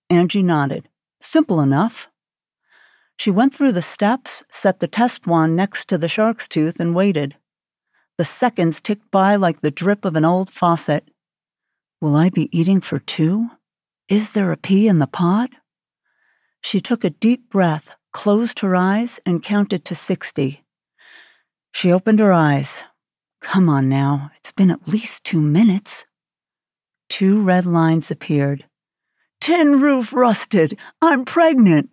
Angie 0.10 0.44
nodded. 0.44 0.90
Simple 1.22 1.62
enough. 1.62 2.10
She 3.22 3.30
went 3.30 3.54
through 3.54 3.74
the 3.74 3.84
steps, 3.84 4.44
set 4.50 4.80
the 4.80 4.88
test 4.88 5.28
wand 5.28 5.56
next 5.56 5.88
to 5.90 6.00
the 6.00 6.10
shark's 6.10 6.48
tooth, 6.48 6.80
and 6.80 6.96
waited. 6.96 7.36
The 8.18 8.26
seconds 8.26 8.82
ticked 8.82 9.12
by 9.12 9.36
like 9.36 9.62
the 9.62 9.70
drip 9.70 10.06
of 10.06 10.16
an 10.16 10.26
old 10.26 10.50
faucet. 10.50 11.08
Will 12.02 12.16
I 12.16 12.32
be 12.32 12.50
eating 12.52 12.82
for 12.82 12.98
two? 12.98 13.50
Is 14.10 14.34
there 14.34 14.52
a 14.52 14.58
pea 14.58 14.88
in 14.88 14.98
the 14.98 15.06
pot? 15.06 15.52
She 16.62 16.82
took 16.82 17.04
a 17.04 17.12
deep 17.12 17.48
breath, 17.48 17.90
closed 18.12 18.62
her 18.62 18.76
eyes, 18.76 19.20
and 19.24 19.44
counted 19.44 19.86
to 19.86 19.94
60. 19.94 20.64
She 21.74 21.92
opened 21.92 22.18
her 22.18 22.34
eyes. 22.34 22.86
Come 23.40 23.70
on 23.70 23.88
now, 23.88 24.32
it's 24.38 24.52
been 24.52 24.72
at 24.72 24.88
least 24.88 25.24
two 25.24 25.42
minutes. 25.42 26.06
Two 27.08 27.44
red 27.44 27.68
lines 27.68 28.10
appeared. 28.10 28.66
Tin 29.40 29.80
roof 29.80 30.12
rusted. 30.12 30.76
I'm 31.04 31.24
pregnant. 31.24 31.92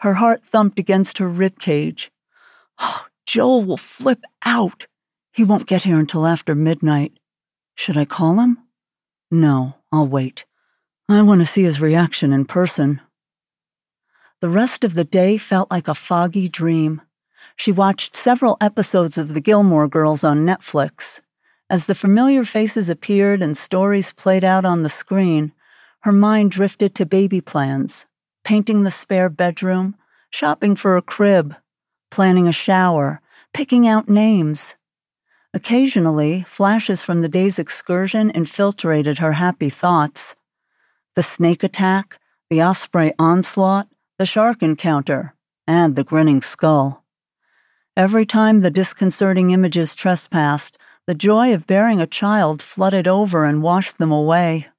Her 0.00 0.14
heart 0.14 0.42
thumped 0.50 0.78
against 0.78 1.18
her 1.18 1.28
rib 1.28 1.58
cage. 1.58 2.10
Oh, 2.78 3.06
Joel 3.26 3.64
will 3.64 3.76
flip 3.76 4.22
out. 4.44 4.86
He 5.32 5.44
won't 5.44 5.66
get 5.66 5.82
here 5.82 5.98
until 5.98 6.26
after 6.26 6.54
midnight. 6.54 7.18
Should 7.74 7.96
I 7.96 8.06
call 8.06 8.40
him? 8.40 8.58
No, 9.30 9.76
I'll 9.92 10.08
wait. 10.08 10.46
I 11.08 11.22
want 11.22 11.40
to 11.42 11.46
see 11.46 11.64
his 11.64 11.80
reaction 11.80 12.32
in 12.32 12.46
person. 12.46 13.00
The 14.40 14.48
rest 14.48 14.84
of 14.84 14.94
the 14.94 15.04
day 15.04 15.36
felt 15.36 15.70
like 15.70 15.86
a 15.86 15.94
foggy 15.94 16.48
dream. 16.48 17.02
She 17.56 17.70
watched 17.70 18.16
several 18.16 18.56
episodes 18.58 19.18
of 19.18 19.34
The 19.34 19.40
Gilmore 19.40 19.86
Girls 19.86 20.24
on 20.24 20.46
Netflix. 20.46 21.20
As 21.68 21.84
the 21.84 21.94
familiar 21.94 22.44
faces 22.44 22.88
appeared 22.88 23.42
and 23.42 23.54
stories 23.54 24.14
played 24.14 24.44
out 24.44 24.64
on 24.64 24.82
the 24.82 24.88
screen, 24.88 25.52
her 26.00 26.12
mind 26.12 26.52
drifted 26.52 26.94
to 26.94 27.04
baby 27.04 27.42
plans, 27.42 28.06
painting 28.44 28.82
the 28.82 28.90
spare 28.90 29.28
bedroom, 29.28 29.96
shopping 30.30 30.76
for 30.76 30.96
a 30.96 31.02
crib, 31.02 31.54
planning 32.10 32.46
a 32.48 32.52
shower, 32.52 33.20
picking 33.52 33.86
out 33.86 34.08
names. 34.08 34.76
Occasionally, 35.52 36.44
flashes 36.46 37.02
from 37.02 37.20
the 37.20 37.28
day's 37.28 37.58
excursion 37.58 38.30
infiltrated 38.30 39.18
her 39.18 39.32
happy 39.32 39.68
thoughts. 39.68 40.36
The 41.16 41.22
snake 41.22 41.64
attack, 41.64 42.20
the 42.48 42.62
osprey 42.62 43.12
onslaught, 43.18 43.88
the 44.18 44.26
shark 44.26 44.62
encounter, 44.62 45.34
and 45.66 45.96
the 45.96 46.04
grinning 46.04 46.40
skull. 46.40 47.04
Every 47.96 48.24
time 48.24 48.60
the 48.60 48.70
disconcerting 48.70 49.50
images 49.50 49.94
trespassed, 49.94 50.78
the 51.06 51.14
joy 51.14 51.52
of 51.52 51.66
bearing 51.66 52.00
a 52.00 52.06
child 52.06 52.62
flooded 52.62 53.08
over 53.08 53.44
and 53.44 53.62
washed 53.62 53.98
them 53.98 54.12
away. 54.12 54.69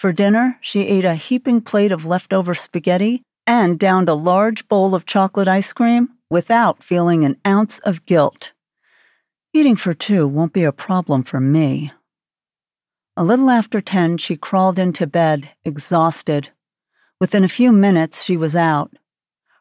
For 0.00 0.14
dinner, 0.14 0.56
she 0.62 0.86
ate 0.86 1.04
a 1.04 1.14
heaping 1.14 1.60
plate 1.60 1.92
of 1.92 2.06
leftover 2.06 2.54
spaghetti 2.54 3.22
and 3.46 3.78
downed 3.78 4.08
a 4.08 4.14
large 4.14 4.66
bowl 4.66 4.94
of 4.94 5.04
chocolate 5.04 5.46
ice 5.46 5.74
cream 5.74 6.08
without 6.30 6.82
feeling 6.82 7.22
an 7.22 7.36
ounce 7.46 7.80
of 7.80 8.06
guilt. 8.06 8.52
Eating 9.52 9.76
for 9.76 9.92
two 9.92 10.26
won't 10.26 10.54
be 10.54 10.64
a 10.64 10.72
problem 10.72 11.22
for 11.22 11.38
me. 11.38 11.92
A 13.14 13.22
little 13.22 13.50
after 13.50 13.82
ten, 13.82 14.16
she 14.16 14.38
crawled 14.38 14.78
into 14.78 15.06
bed, 15.06 15.50
exhausted. 15.66 16.48
Within 17.20 17.44
a 17.44 17.56
few 17.58 17.70
minutes, 17.70 18.22
she 18.22 18.38
was 18.38 18.56
out. 18.56 18.96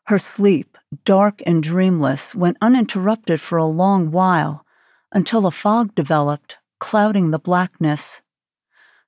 Her 0.06 0.18
sleep, 0.18 0.78
dark 1.04 1.42
and 1.46 1.62
dreamless, 1.62 2.34
went 2.34 2.56
uninterrupted 2.62 3.42
for 3.42 3.58
a 3.58 3.66
long 3.66 4.10
while 4.10 4.66
until 5.12 5.46
a 5.46 5.52
fog 5.52 5.94
developed, 5.96 6.56
clouding 6.80 7.32
the 7.32 7.40
blackness. 7.40 8.22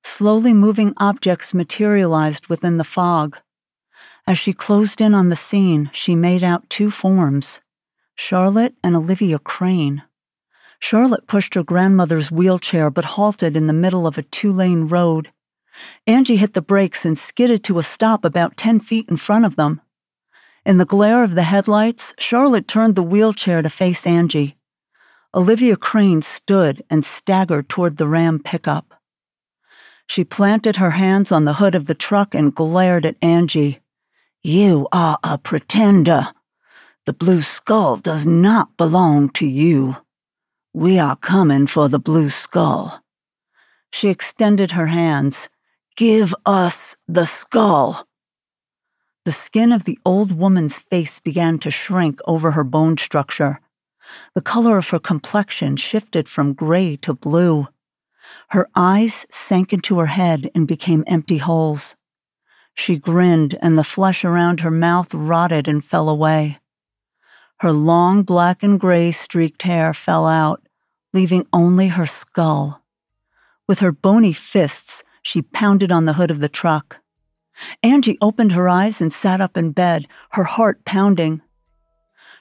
Slowly 0.04 0.52
moving 0.52 0.94
objects 0.96 1.54
materialized 1.54 2.48
within 2.48 2.76
the 2.76 2.84
fog. 2.84 3.38
As 4.26 4.38
she 4.38 4.52
closed 4.52 5.00
in 5.00 5.14
on 5.14 5.28
the 5.28 5.36
scene, 5.36 5.90
she 5.92 6.14
made 6.14 6.44
out 6.44 6.68
two 6.70 6.90
forms 6.90 7.60
Charlotte 8.14 8.74
and 8.82 8.94
Olivia 8.94 9.38
Crane. 9.38 10.02
Charlotte 10.78 11.26
pushed 11.26 11.54
her 11.54 11.62
grandmother's 11.62 12.30
wheelchair 12.30 12.90
but 12.90 13.04
halted 13.16 13.56
in 13.56 13.68
the 13.68 13.72
middle 13.72 14.06
of 14.06 14.18
a 14.18 14.22
two 14.22 14.52
lane 14.52 14.88
road. 14.88 15.30
Angie 16.06 16.36
hit 16.36 16.54
the 16.54 16.62
brakes 16.62 17.04
and 17.04 17.16
skidded 17.16 17.62
to 17.64 17.78
a 17.78 17.82
stop 17.82 18.24
about 18.24 18.56
10 18.56 18.80
feet 18.80 19.08
in 19.08 19.16
front 19.16 19.44
of 19.44 19.56
them. 19.56 19.80
In 20.66 20.78
the 20.78 20.84
glare 20.84 21.24
of 21.24 21.34
the 21.34 21.44
headlights, 21.44 22.14
Charlotte 22.18 22.68
turned 22.68 22.94
the 22.94 23.02
wheelchair 23.02 23.62
to 23.62 23.70
face 23.70 24.06
Angie. 24.06 24.56
Olivia 25.34 25.76
Crane 25.76 26.22
stood 26.22 26.84
and 26.90 27.04
staggered 27.04 27.68
toward 27.68 27.96
the 27.96 28.06
Ram 28.06 28.38
pickup. 28.38 28.91
She 30.12 30.24
planted 30.24 30.76
her 30.76 30.90
hands 30.90 31.32
on 31.32 31.46
the 31.46 31.54
hood 31.54 31.74
of 31.74 31.86
the 31.86 31.94
truck 31.94 32.34
and 32.34 32.54
glared 32.54 33.06
at 33.06 33.16
Angie. 33.22 33.80
You 34.42 34.86
are 34.92 35.18
a 35.24 35.38
pretender. 35.38 36.34
The 37.06 37.14
blue 37.14 37.40
skull 37.40 37.96
does 37.96 38.26
not 38.26 38.76
belong 38.76 39.30
to 39.30 39.46
you. 39.46 39.96
We 40.74 40.98
are 40.98 41.16
coming 41.16 41.66
for 41.66 41.88
the 41.88 41.98
blue 41.98 42.28
skull. 42.28 43.02
She 43.90 44.10
extended 44.10 44.72
her 44.72 44.88
hands. 44.88 45.48
Give 45.96 46.34
us 46.44 46.94
the 47.08 47.24
skull. 47.24 48.06
The 49.24 49.32
skin 49.32 49.72
of 49.72 49.84
the 49.84 49.98
old 50.04 50.30
woman's 50.30 50.78
face 50.78 51.20
began 51.20 51.58
to 51.60 51.70
shrink 51.70 52.20
over 52.26 52.50
her 52.50 52.64
bone 52.64 52.98
structure. 52.98 53.62
The 54.34 54.42
color 54.42 54.76
of 54.76 54.90
her 54.90 54.98
complexion 54.98 55.76
shifted 55.76 56.28
from 56.28 56.52
gray 56.52 56.96
to 56.96 57.14
blue. 57.14 57.68
Her 58.48 58.68
eyes 58.74 59.26
sank 59.30 59.72
into 59.72 59.98
her 59.98 60.06
head 60.06 60.50
and 60.54 60.66
became 60.68 61.04
empty 61.06 61.38
holes. 61.38 61.96
She 62.74 62.96
grinned, 62.96 63.58
and 63.60 63.76
the 63.76 63.84
flesh 63.84 64.24
around 64.24 64.60
her 64.60 64.70
mouth 64.70 65.12
rotted 65.14 65.68
and 65.68 65.84
fell 65.84 66.08
away. 66.08 66.58
Her 67.60 67.72
long 67.72 68.22
black 68.22 68.62
and 68.62 68.80
gray 68.80 69.12
streaked 69.12 69.62
hair 69.62 69.94
fell 69.94 70.26
out, 70.26 70.62
leaving 71.12 71.46
only 71.52 71.88
her 71.88 72.06
skull. 72.06 72.82
With 73.68 73.78
her 73.80 73.92
bony 73.92 74.32
fists, 74.32 75.04
she 75.22 75.42
pounded 75.42 75.92
on 75.92 76.04
the 76.04 76.14
hood 76.14 76.30
of 76.30 76.40
the 76.40 76.48
truck. 76.48 76.96
Angie 77.82 78.18
opened 78.20 78.52
her 78.52 78.68
eyes 78.68 79.00
and 79.00 79.12
sat 79.12 79.40
up 79.40 79.56
in 79.56 79.72
bed, 79.72 80.08
her 80.30 80.44
heart 80.44 80.84
pounding. 80.84 81.42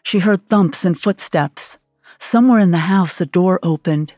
She 0.04 0.20
heard 0.20 0.50
thumps 0.50 0.84
and 0.84 1.00
footsteps. 1.00 1.78
Somewhere 2.18 2.60
in 2.60 2.72
the 2.72 2.90
house, 2.90 3.22
a 3.22 3.26
door 3.26 3.60
opened. 3.62 4.14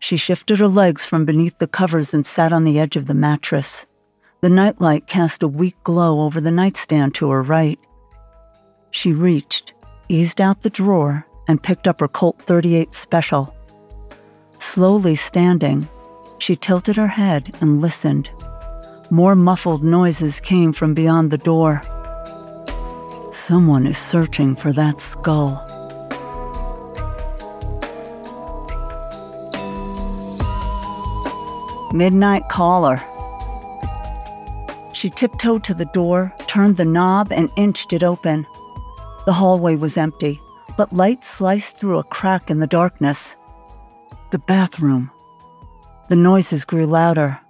She 0.00 0.16
shifted 0.16 0.58
her 0.58 0.68
legs 0.68 1.04
from 1.04 1.24
beneath 1.24 1.58
the 1.58 1.66
covers 1.66 2.14
and 2.14 2.26
sat 2.26 2.52
on 2.52 2.64
the 2.64 2.78
edge 2.78 2.96
of 2.96 3.06
the 3.06 3.14
mattress. 3.14 3.86
The 4.40 4.48
nightlight 4.50 5.06
cast 5.06 5.42
a 5.42 5.48
weak 5.48 5.76
glow 5.82 6.20
over 6.20 6.40
the 6.40 6.50
nightstand 6.50 7.14
to 7.16 7.30
her 7.30 7.42
right. 7.42 7.78
She 8.90 9.12
reached, 9.12 9.72
eased 10.08 10.40
out 10.40 10.62
the 10.62 10.70
drawer, 10.70 11.26
and 11.48 11.62
picked 11.62 11.88
up 11.88 12.00
her 12.00 12.08
Colt 12.08 12.40
38 12.42 12.94
Special. 12.94 13.54
Slowly 14.58 15.16
standing, 15.16 15.88
she 16.38 16.56
tilted 16.56 16.96
her 16.96 17.08
head 17.08 17.54
and 17.60 17.80
listened. 17.80 18.30
More 19.10 19.36
muffled 19.36 19.84
noises 19.84 20.40
came 20.40 20.72
from 20.72 20.94
beyond 20.94 21.30
the 21.30 21.38
door. 21.38 21.82
Someone 23.32 23.86
is 23.86 23.98
searching 23.98 24.56
for 24.56 24.72
that 24.72 25.00
skull. 25.00 25.65
Midnight 31.92 32.48
Caller. 32.48 33.00
She 34.92 35.10
tiptoed 35.10 35.62
to 35.64 35.74
the 35.74 35.84
door, 35.92 36.34
turned 36.46 36.76
the 36.76 36.84
knob, 36.84 37.30
and 37.30 37.50
inched 37.56 37.92
it 37.92 38.02
open. 38.02 38.46
The 39.24 39.32
hallway 39.32 39.76
was 39.76 39.96
empty, 39.96 40.40
but 40.76 40.92
light 40.92 41.24
sliced 41.24 41.78
through 41.78 41.98
a 41.98 42.04
crack 42.04 42.50
in 42.50 42.60
the 42.60 42.66
darkness. 42.66 43.36
The 44.30 44.38
bathroom. 44.38 45.10
The 46.08 46.16
noises 46.16 46.64
grew 46.64 46.86
louder. 46.86 47.40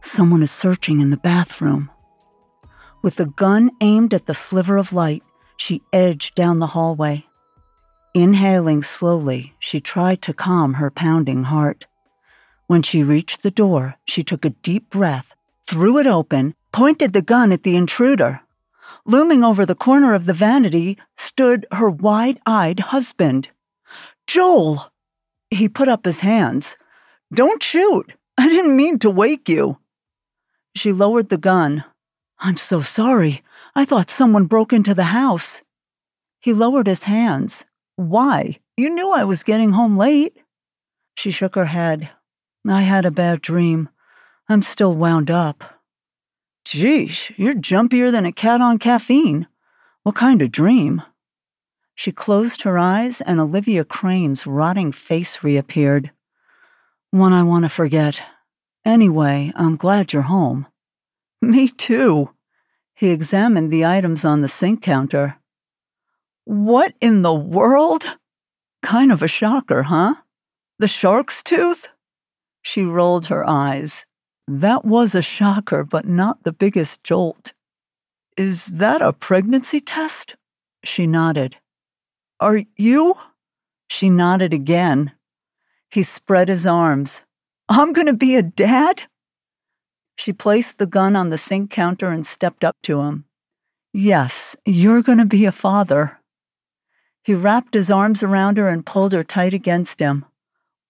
Someone 0.00 0.42
is 0.42 0.50
searching 0.50 1.00
in 1.00 1.10
the 1.10 1.16
bathroom. 1.16 1.90
With 3.02 3.16
the 3.16 3.26
gun 3.26 3.70
aimed 3.80 4.14
at 4.14 4.26
the 4.26 4.34
sliver 4.34 4.76
of 4.76 4.92
light, 4.92 5.22
she 5.56 5.82
edged 5.92 6.34
down 6.34 6.58
the 6.58 6.68
hallway. 6.68 7.26
Inhaling 8.14 8.82
slowly, 8.82 9.54
she 9.58 9.80
tried 9.80 10.22
to 10.22 10.34
calm 10.34 10.74
her 10.74 10.90
pounding 10.90 11.44
heart. 11.44 11.86
When 12.72 12.82
she 12.82 13.02
reached 13.02 13.42
the 13.42 13.50
door, 13.50 13.98
she 14.06 14.24
took 14.24 14.46
a 14.46 14.56
deep 14.64 14.88
breath, 14.88 15.26
threw 15.66 15.98
it 15.98 16.06
open, 16.06 16.54
pointed 16.72 17.12
the 17.12 17.20
gun 17.20 17.52
at 17.52 17.64
the 17.64 17.76
intruder. 17.76 18.40
Looming 19.04 19.44
over 19.44 19.66
the 19.66 19.74
corner 19.74 20.14
of 20.14 20.24
the 20.24 20.32
vanity 20.32 20.96
stood 21.14 21.66
her 21.70 21.90
wide 21.90 22.40
eyed 22.46 22.80
husband. 22.80 23.50
Joel! 24.26 24.90
He 25.50 25.68
put 25.68 25.86
up 25.86 26.06
his 26.06 26.20
hands. 26.20 26.78
Don't 27.30 27.62
shoot! 27.62 28.14
I 28.38 28.48
didn't 28.48 28.74
mean 28.74 28.98
to 29.00 29.10
wake 29.10 29.50
you. 29.50 29.76
She 30.74 30.92
lowered 30.92 31.28
the 31.28 31.36
gun. 31.36 31.84
I'm 32.38 32.56
so 32.56 32.80
sorry. 32.80 33.42
I 33.74 33.84
thought 33.84 34.08
someone 34.08 34.46
broke 34.46 34.72
into 34.72 34.94
the 34.94 35.12
house. 35.12 35.60
He 36.40 36.54
lowered 36.54 36.86
his 36.86 37.04
hands. 37.04 37.66
Why? 37.96 38.60
You 38.78 38.88
knew 38.88 39.12
I 39.12 39.24
was 39.24 39.42
getting 39.42 39.72
home 39.72 39.98
late. 39.98 40.38
She 41.14 41.30
shook 41.30 41.54
her 41.54 41.66
head. 41.66 42.08
I 42.68 42.82
had 42.82 43.04
a 43.04 43.10
bad 43.10 43.42
dream. 43.42 43.88
I'm 44.48 44.62
still 44.62 44.94
wound 44.94 45.30
up. 45.30 45.64
Geesh, 46.64 47.32
you're 47.36 47.54
jumpier 47.54 48.12
than 48.12 48.24
a 48.24 48.32
cat 48.32 48.60
on 48.60 48.78
caffeine. 48.78 49.48
What 50.04 50.14
kind 50.14 50.42
of 50.42 50.52
dream? 50.52 51.02
She 51.94 52.12
closed 52.12 52.62
her 52.62 52.78
eyes, 52.78 53.20
and 53.20 53.40
Olivia 53.40 53.84
Crane's 53.84 54.46
rotting 54.46 54.92
face 54.92 55.42
reappeared. 55.42 56.10
One 57.10 57.32
I 57.32 57.42
want 57.42 57.64
to 57.64 57.68
forget. 57.68 58.22
Anyway, 58.84 59.52
I'm 59.54 59.76
glad 59.76 60.12
you're 60.12 60.22
home. 60.22 60.66
Me 61.40 61.68
too. 61.68 62.30
He 62.94 63.10
examined 63.10 63.70
the 63.70 63.84
items 63.84 64.24
on 64.24 64.40
the 64.40 64.48
sink 64.48 64.82
counter. 64.82 65.36
What 66.44 66.94
in 67.00 67.22
the 67.22 67.34
world? 67.34 68.16
Kind 68.82 69.12
of 69.12 69.22
a 69.22 69.28
shocker, 69.28 69.84
huh? 69.84 70.14
The 70.78 70.88
shark's 70.88 71.42
tooth? 71.42 71.88
She 72.62 72.82
rolled 72.82 73.26
her 73.26 73.48
eyes. 73.48 74.06
That 74.48 74.84
was 74.84 75.14
a 75.14 75.22
shocker, 75.22 75.84
but 75.84 76.06
not 76.06 76.44
the 76.44 76.52
biggest 76.52 77.04
jolt. 77.04 77.52
Is 78.36 78.66
that 78.66 79.02
a 79.02 79.12
pregnancy 79.12 79.80
test? 79.80 80.36
She 80.84 81.06
nodded. 81.06 81.56
Are 82.40 82.62
you? 82.76 83.16
She 83.88 84.08
nodded 84.08 84.54
again. 84.54 85.12
He 85.90 86.02
spread 86.02 86.48
his 86.48 86.66
arms. 86.66 87.22
I'm 87.68 87.92
going 87.92 88.06
to 88.06 88.14
be 88.14 88.36
a 88.36 88.42
dad? 88.42 89.02
She 90.16 90.32
placed 90.32 90.78
the 90.78 90.86
gun 90.86 91.16
on 91.16 91.30
the 91.30 91.38
sink 91.38 91.70
counter 91.70 92.10
and 92.10 92.26
stepped 92.26 92.64
up 92.64 92.76
to 92.82 93.00
him. 93.00 93.24
Yes, 93.92 94.56
you're 94.64 95.02
going 95.02 95.18
to 95.18 95.26
be 95.26 95.44
a 95.44 95.52
father. 95.52 96.18
He 97.22 97.34
wrapped 97.34 97.74
his 97.74 97.90
arms 97.90 98.22
around 98.22 98.56
her 98.56 98.68
and 98.68 98.86
pulled 98.86 99.12
her 99.12 99.24
tight 99.24 99.54
against 99.54 100.00
him. 100.00 100.24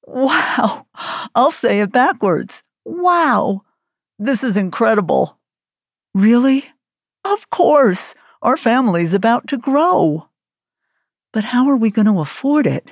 Wow! 0.05 0.87
I'll 1.35 1.51
say 1.51 1.81
it 1.81 1.93
backwards. 1.93 2.63
Wow! 2.85 3.63
This 4.19 4.45
is 4.45 4.57
incredible. 4.57 5.39
Really? 6.15 6.67
Of 7.25 7.51
course. 7.51 8.15
Our 8.43 8.57
family's 8.57 9.15
about 9.15 9.47
to 9.49 9.59
grow. 9.59 10.29
But 11.33 11.45
how 11.45 11.69
are 11.69 11.77
we 11.77 11.91
going 11.91 12.07
to 12.07 12.21
afford 12.21 12.67
it? 12.67 12.91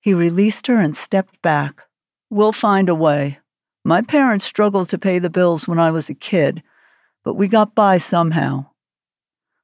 He 0.00 0.14
released 0.14 0.66
her 0.68 0.78
and 0.78 0.96
stepped 0.96 1.40
back. 1.42 1.82
We'll 2.30 2.52
find 2.52 2.88
a 2.88 2.94
way. 2.94 3.38
My 3.84 4.02
parents 4.02 4.44
struggled 4.44 4.88
to 4.90 4.98
pay 4.98 5.18
the 5.18 5.30
bills 5.30 5.66
when 5.66 5.78
I 5.78 5.90
was 5.90 6.10
a 6.10 6.14
kid, 6.14 6.62
but 7.24 7.34
we 7.34 7.48
got 7.48 7.74
by 7.74 7.98
somehow. 7.98 8.66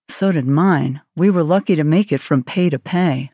So 0.09 0.33
did 0.33 0.47
mine. 0.47 1.01
We 1.15 1.31
were 1.31 1.45
lucky 1.45 1.77
to 1.77 1.85
make 1.85 2.13
it 2.13 2.21
from 2.21 2.45
pay 2.45 2.71
to 2.71 2.79
pay. 2.79 3.31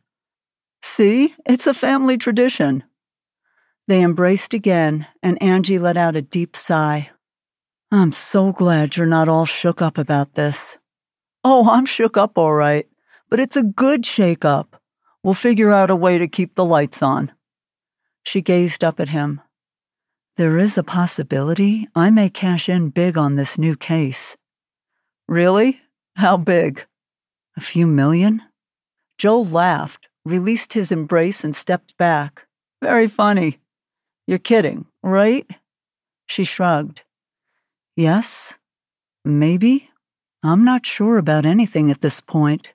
See, 0.83 1.35
it's 1.47 1.67
a 1.67 1.75
family 1.75 2.17
tradition. 2.17 2.85
They 3.89 4.03
embraced 4.03 4.53
again, 4.53 5.07
and 5.23 5.43
Angie 5.43 5.79
let 5.79 5.97
out 5.97 6.15
a 6.15 6.21
deep 6.21 6.55
sigh. 6.55 7.09
I'm 7.91 8.13
so 8.13 8.53
glad 8.53 8.97
you're 8.97 9.07
not 9.07 9.31
all 9.31 9.47
shook 9.47 9.81
up 9.81 9.97
about 9.97 10.35
this. 10.35 10.77
Oh, 11.43 11.71
I'm 11.71 11.87
shook 11.87 12.19
up 12.19 12.37
all 12.37 12.53
right, 12.53 12.87
but 13.31 13.41
it's 13.41 13.57
a 13.57 13.63
good 13.63 14.05
shake 14.05 14.45
up. 14.45 14.79
We'll 15.23 15.33
figure 15.33 15.73
out 15.73 15.89
a 15.89 15.97
way 15.97 16.19
to 16.19 16.29
keep 16.29 16.55
the 16.55 16.67
lights 16.67 17.03
on. 17.03 17.33
She 18.23 18.43
gazed 18.43 18.85
up 18.85 19.01
at 19.01 19.09
him. 19.09 19.41
There 20.37 20.59
is 20.59 20.77
a 20.77 20.83
possibility 20.83 21.89
I 21.95 22.11
may 22.11 22.29
cash 22.29 22.69
in 22.69 22.91
big 22.91 23.17
on 23.17 23.37
this 23.37 23.57
new 23.57 23.75
case. 23.75 24.37
Really? 25.27 25.81
How 26.17 26.37
big? 26.37 26.85
A 27.57 27.63
few 27.63 27.87
million? 27.87 28.43
Joel 29.17 29.47
laughed, 29.47 30.11
released 30.27 30.75
his 30.75 30.93
embrace, 30.93 31.43
and 31.43 31.57
stepped 31.57 31.97
back. 31.97 32.47
Very 32.83 33.09
funny. 33.09 33.61
You're 34.29 34.39
kidding, 34.39 34.85
right? 35.03 35.47
She 36.27 36.45
shrugged. 36.45 37.01
Yes, 37.97 38.59
maybe. 39.25 39.89
I'm 40.43 40.67
not 40.67 40.85
sure 40.85 41.17
about 41.17 41.47
anything 41.47 41.91
at 41.91 42.03
this 42.03 42.21
point. 42.21 42.69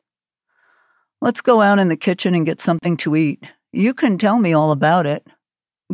Let's 1.22 1.42
go 1.42 1.62
out 1.62 1.78
in 1.78 1.89
the 1.89 1.96
kitchen 1.96 2.34
and 2.34 2.44
get 2.44 2.60
something 2.60 2.98
to 2.98 3.16
eat. 3.16 3.44
You 3.72 3.94
can 3.94 4.18
tell 4.18 4.39
me 4.39 4.52
all 4.52 4.72
about 4.72 5.06
it. 5.06 5.28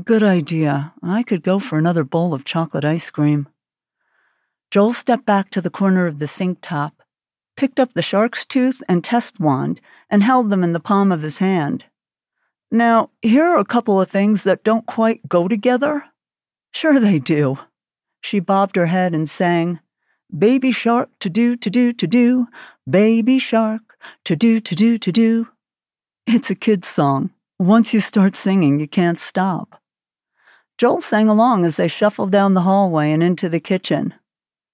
Good 0.02 0.24
idea. 0.24 0.93
I 1.04 1.24
could 1.24 1.43
go 1.43 1.60
for 1.60 1.78
another 1.78 2.06
bowl 2.06 2.34
of 2.34 2.45
chocolate 2.45 2.86
ice 2.86 3.12
cream. 3.12 3.50
Joel 4.72 4.93
stepped 4.93 5.26
back 5.26 5.50
to 5.50 5.60
the 5.60 5.69
corner 5.69 6.08
of 6.08 6.19
the 6.19 6.28
sink 6.28 6.60
top, 6.62 7.04
picked 7.58 7.82
up 7.82 7.95
the 7.95 8.02
shark's 8.02 8.45
tooth 8.45 8.82
and 8.88 9.04
test 9.04 9.41
wand, 9.41 9.82
and 10.10 10.24
held 10.24 10.52
them 10.52 10.63
in 10.63 10.72
the 10.72 10.80
palm 10.80 11.12
of 11.12 11.22
his 11.22 11.39
hand. 11.39 11.84
Now, 12.71 13.10
here 13.21 13.45
are 13.45 13.60
a 13.60 13.65
couple 13.65 13.99
of 13.99 14.10
things 14.10 14.43
that 14.43 14.63
don't 14.63 14.86
quite 14.86 15.27
go 15.27 15.47
together. 15.47 16.05
Sure, 16.71 16.99
they 16.99 17.19
do. 17.19 17.58
She 18.21 18.39
bobbed 18.39 18.75
her 18.75 18.88
head 18.88 19.13
and 19.13 19.27
sang, 19.27 19.79
Baby 20.38 20.71
shark, 20.71 21.10
to 21.19 21.29
do, 21.29 21.55
to 21.55 21.69
do, 21.71 21.91
to 21.93 22.05
do, 22.05 22.47
baby 22.88 23.39
shark, 23.39 23.97
to 24.25 24.36
do, 24.36 24.60
to 24.60 24.75
do, 24.75 24.99
to 24.99 25.12
do. 25.12 25.47
It's 26.27 26.51
a 26.51 26.55
kid's 26.55 26.88
song. 26.88 27.32
Once 27.58 27.93
you 27.93 27.99
start 27.99 28.36
singing, 28.36 28.79
you 28.79 28.88
can't 28.88 29.19
stop. 29.19 29.82
Joel 30.77 31.01
sang 31.01 31.27
along 31.27 31.65
as 31.65 31.77
they 31.77 31.88
shuffled 31.88 32.32
down 32.32 32.53
the 32.53 32.62
hallway 32.62 33.12
and 33.12 33.23
into 33.23 33.49
the 33.49 33.60
kitchen. 33.60 34.13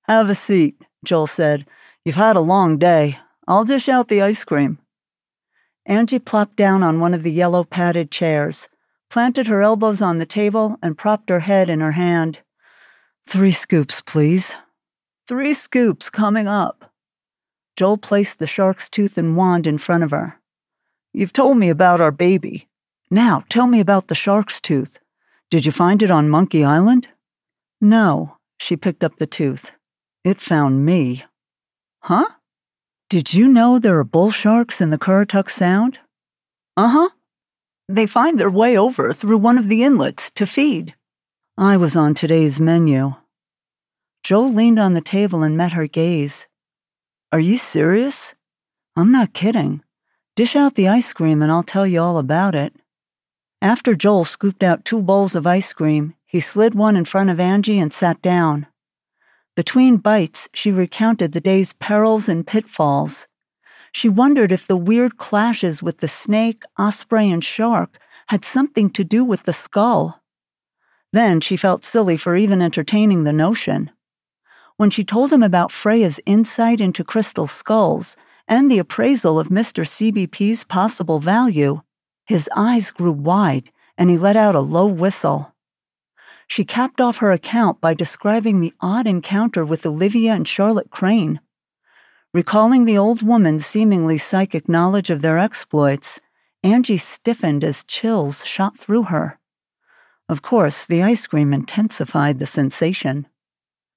Have 0.04 0.30
a 0.30 0.36
seat, 0.36 0.76
Joel 1.06 1.28
said. 1.28 1.66
You've 2.04 2.16
had 2.16 2.36
a 2.36 2.42
long 2.42 2.78
day. 2.78 3.20
I'll 3.48 3.64
dish 3.64 3.88
out 3.88 4.10
the 4.10 4.22
ice 4.22 4.44
cream. 4.44 4.80
Angie 5.86 6.20
plopped 6.20 6.56
down 6.56 6.82
on 6.84 7.00
one 7.00 7.14
of 7.14 7.24
the 7.24 7.32
yellow 7.32 7.64
padded 7.64 8.12
chairs, 8.12 8.70
planted 9.10 9.48
her 9.48 9.62
elbows 9.62 10.02
on 10.02 10.18
the 10.18 10.26
table, 10.26 10.78
and 10.82 10.98
propped 10.98 11.30
her 11.30 11.42
head 11.42 11.70
in 11.70 11.80
her 11.80 11.92
hand. 11.92 12.40
Three 13.28 13.52
scoops, 13.52 14.02
please. 14.02 14.56
Three 15.28 15.54
scoops 15.54 16.10
coming 16.10 16.48
up. 16.48 16.92
Joel 17.76 17.98
placed 17.98 18.40
the 18.40 18.48
shark's 18.48 18.90
tooth 18.90 19.18
and 19.18 19.36
wand 19.36 19.68
in 19.68 19.78
front 19.78 20.04
of 20.04 20.12
her. 20.12 20.40
You've 21.14 21.34
told 21.34 21.58
me 21.58 21.70
about 21.70 22.02
our 22.02 22.12
baby. 22.12 22.68
Now 23.12 23.44
tell 23.50 23.68
me 23.68 23.80
about 23.80 24.08
the 24.08 24.16
shark's 24.16 24.60
tooth. 24.60 25.00
Did 25.50 25.66
you 25.66 25.72
find 25.72 26.02
it 26.02 26.12
on 26.12 26.30
Monkey 26.30 26.64
Island? 26.64 27.08
No, 27.80 28.38
she 28.58 28.76
picked 28.76 29.04
up 29.04 29.18
the 29.18 29.28
tooth. 29.28 29.72
It 30.24 30.42
found 30.42 30.86
me. 30.86 31.24
Huh? 32.00 32.26
Did 33.08 33.36
you 33.36 33.48
know 33.48 33.78
there 33.78 34.00
are 34.00 34.04
bull 34.04 34.32
sharks 34.32 34.82
in 34.82 34.90
the 34.90 34.98
Currituck 34.98 35.50
Sound? 35.52 36.00
Uh 36.76 36.88
huh. 36.88 37.10
They 37.88 38.08
find 38.08 38.40
their 38.40 38.50
way 38.50 38.76
over 38.76 39.14
through 39.14 39.38
one 39.38 39.60
of 39.60 39.70
the 39.70 39.84
inlets 39.84 40.32
to 40.32 40.48
feed. 40.48 40.96
I 41.56 41.78
was 41.78 41.96
on 41.96 42.16
today's 42.16 42.60
menu. 42.60 43.14
Joel 44.24 44.52
leaned 44.52 44.80
on 44.80 44.96
the 44.96 45.02
table 45.02 45.44
and 45.44 45.56
met 45.56 45.74
her 45.74 45.86
gaze. 45.86 46.48
Are 47.32 47.40
you 47.40 47.60
serious? 47.60 48.34
I'm 48.96 49.12
not 49.12 49.34
kidding. 49.34 49.84
Dish 50.36 50.56
out 50.56 50.74
the 50.74 50.88
ice 50.88 51.14
cream 51.14 51.44
and 51.44 51.52
I'll 51.52 51.64
tell 51.64 51.86
you 51.86 52.02
all 52.02 52.18
about 52.18 52.56
it. 52.56 52.74
After 53.62 53.94
Joel 53.94 54.26
scooped 54.26 54.64
out 54.64 54.84
two 54.84 55.04
bowls 55.04 55.36
of 55.36 55.46
ice 55.46 55.74
cream, 55.74 56.16
he 56.26 56.40
slid 56.40 56.74
one 56.74 56.96
in 56.96 57.06
front 57.06 57.30
of 57.30 57.40
Angie 57.40 57.78
and 57.78 57.94
sat 57.94 58.20
down. 58.24 58.66
Between 59.56 59.98
bites, 59.98 60.50
she 60.54 60.72
recounted 60.72 61.32
the 61.32 61.40
day's 61.40 61.72
perils 61.74 62.28
and 62.28 62.46
pitfalls. 62.46 63.28
She 63.94 64.10
wondered 64.10 64.52
if 64.52 64.68
the 64.68 64.76
weird 64.76 65.18
clashes 65.18 65.82
with 65.82 66.00
the 66.00 66.10
snake, 66.10 66.64
osprey, 66.78 67.32
and 67.32 67.42
shark 67.42 67.98
had 68.28 68.44
something 68.44 68.90
to 68.90 69.06
do 69.06 69.24
with 69.24 69.44
the 69.44 69.54
skull. 69.54 70.22
Then 71.14 71.40
she 71.40 71.56
felt 71.56 71.86
silly 71.86 72.18
for 72.18 72.36
even 72.36 72.62
entertaining 72.62 73.24
the 73.24 73.32
notion. 73.32 73.92
When 74.76 74.90
she 74.90 75.06
told 75.06 75.32
him 75.32 75.42
about 75.42 75.72
Freya's 75.72 76.20
insight 76.26 76.82
into 76.82 77.06
crystal 77.06 77.48
skulls 77.48 78.18
and 78.50 78.70
the 78.70 78.80
appraisal 78.80 79.40
of 79.40 79.48
Mr. 79.48 79.86
CBP's 79.86 80.66
possible 80.66 81.22
value, 81.22 81.82
his 82.26 82.50
eyes 82.54 82.92
grew 82.92 83.14
wide 83.14 83.72
and 83.98 84.10
he 84.10 84.18
let 84.18 84.36
out 84.36 84.56
a 84.56 84.60
low 84.60 84.86
whistle. 84.86 85.55
She 86.48 86.64
capped 86.64 87.02
off 87.02 87.18
her 87.18 87.32
account 87.32 87.82
by 87.82 87.94
describing 87.94 88.60
the 88.60 88.74
odd 88.82 89.08
encounter 89.08 89.66
with 89.66 89.86
Olivia 89.86 90.34
and 90.34 90.48
Charlotte 90.48 90.90
Crane. 90.90 91.40
Recalling 92.34 92.86
the 92.86 92.98
old 92.98 93.22
woman's 93.22 93.66
seemingly 93.66 94.18
psychic 94.18 94.68
knowledge 94.68 95.10
of 95.10 95.22
their 95.22 95.38
exploits, 95.38 96.20
Angie 96.64 96.98
stiffened 96.98 97.64
as 97.64 97.84
chills 97.84 98.46
shot 98.46 98.78
through 98.78 99.04
her. 99.04 99.40
Of 100.28 100.42
course, 100.42 100.86
the 100.86 101.04
ice 101.04 101.28
cream 101.28 101.54
intensified 101.54 102.40
the 102.40 102.48
sensation. 102.48 103.28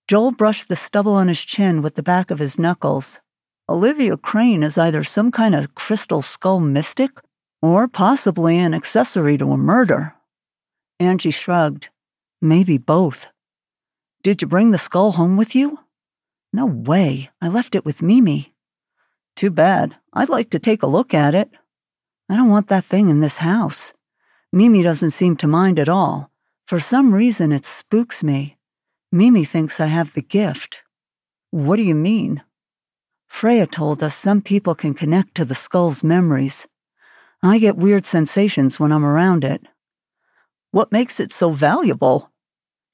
Joel 0.06 0.32
brushed 0.32 0.68
the 0.68 0.76
stubble 0.76 1.14
on 1.14 1.28
his 1.28 1.42
chin 1.42 1.82
with 1.82 1.94
the 1.94 2.02
back 2.02 2.30
of 2.30 2.38
his 2.38 2.58
knuckles. 2.58 3.20
Olivia 3.68 4.16
Crane 4.16 4.62
is 4.62 4.78
either 4.78 5.04
some 5.04 5.30
kind 5.30 5.54
of 5.54 5.74
crystal 5.74 6.22
skull 6.22 6.60
mystic 6.60 7.10
or 7.60 7.88
possibly 7.88 8.58
an 8.58 8.72
accessory 8.72 9.36
to 9.36 9.52
a 9.52 9.56
murder. 9.56 10.14
Angie 11.00 11.30
shrugged. 11.30 11.88
Maybe 12.40 12.78
both. 12.78 13.28
Did 14.22 14.42
you 14.42 14.48
bring 14.48 14.70
the 14.70 14.78
skull 14.78 15.12
home 15.12 15.36
with 15.36 15.54
you? 15.54 15.80
No 16.52 16.66
way. 16.66 17.30
I 17.40 17.48
left 17.48 17.74
it 17.74 17.84
with 17.84 18.02
Mee 18.02 18.20
Mee. 18.20 18.54
Too 19.34 19.50
bad. 19.50 19.96
I'd 20.12 20.28
like 20.28 20.50
to 20.50 20.58
take 20.58 20.82
a 20.82 20.86
look 20.86 21.12
at 21.14 21.34
it. 21.34 21.50
I 22.28 22.36
don't 22.36 22.48
want 22.48 22.68
that 22.68 22.84
thing 22.84 23.08
in 23.08 23.20
this 23.20 23.38
house. 23.38 23.92
Mee 24.52 24.68
Mee 24.68 24.82
doesn't 24.82 25.10
seem 25.10 25.36
to 25.36 25.46
mind 25.46 25.78
at 25.78 25.88
all. 25.88 26.30
For 26.66 26.80
some 26.80 27.14
reason, 27.14 27.52
it 27.52 27.64
spooks 27.64 28.22
me. 28.22 28.56
Mee 29.10 29.30
Mee 29.30 29.44
thinks 29.44 29.80
I 29.80 29.86
have 29.86 30.12
the 30.12 30.22
gift. 30.22 30.78
What 31.50 31.76
do 31.76 31.82
you 31.82 31.94
mean? 31.94 32.42
Freya 33.26 33.66
told 33.66 34.02
us 34.02 34.14
some 34.14 34.42
people 34.42 34.74
can 34.74 34.94
connect 34.94 35.34
to 35.34 35.44
the 35.44 35.54
skull's 35.54 36.04
memories. 36.04 36.66
I 37.42 37.58
get 37.58 37.76
weird 37.76 38.06
sensations 38.06 38.80
when 38.80 38.92
I'm 38.92 39.04
around 39.04 39.44
it. 39.44 39.62
What 40.70 40.92
makes 40.92 41.18
it 41.18 41.32
so 41.32 41.50
valuable? 41.50 42.30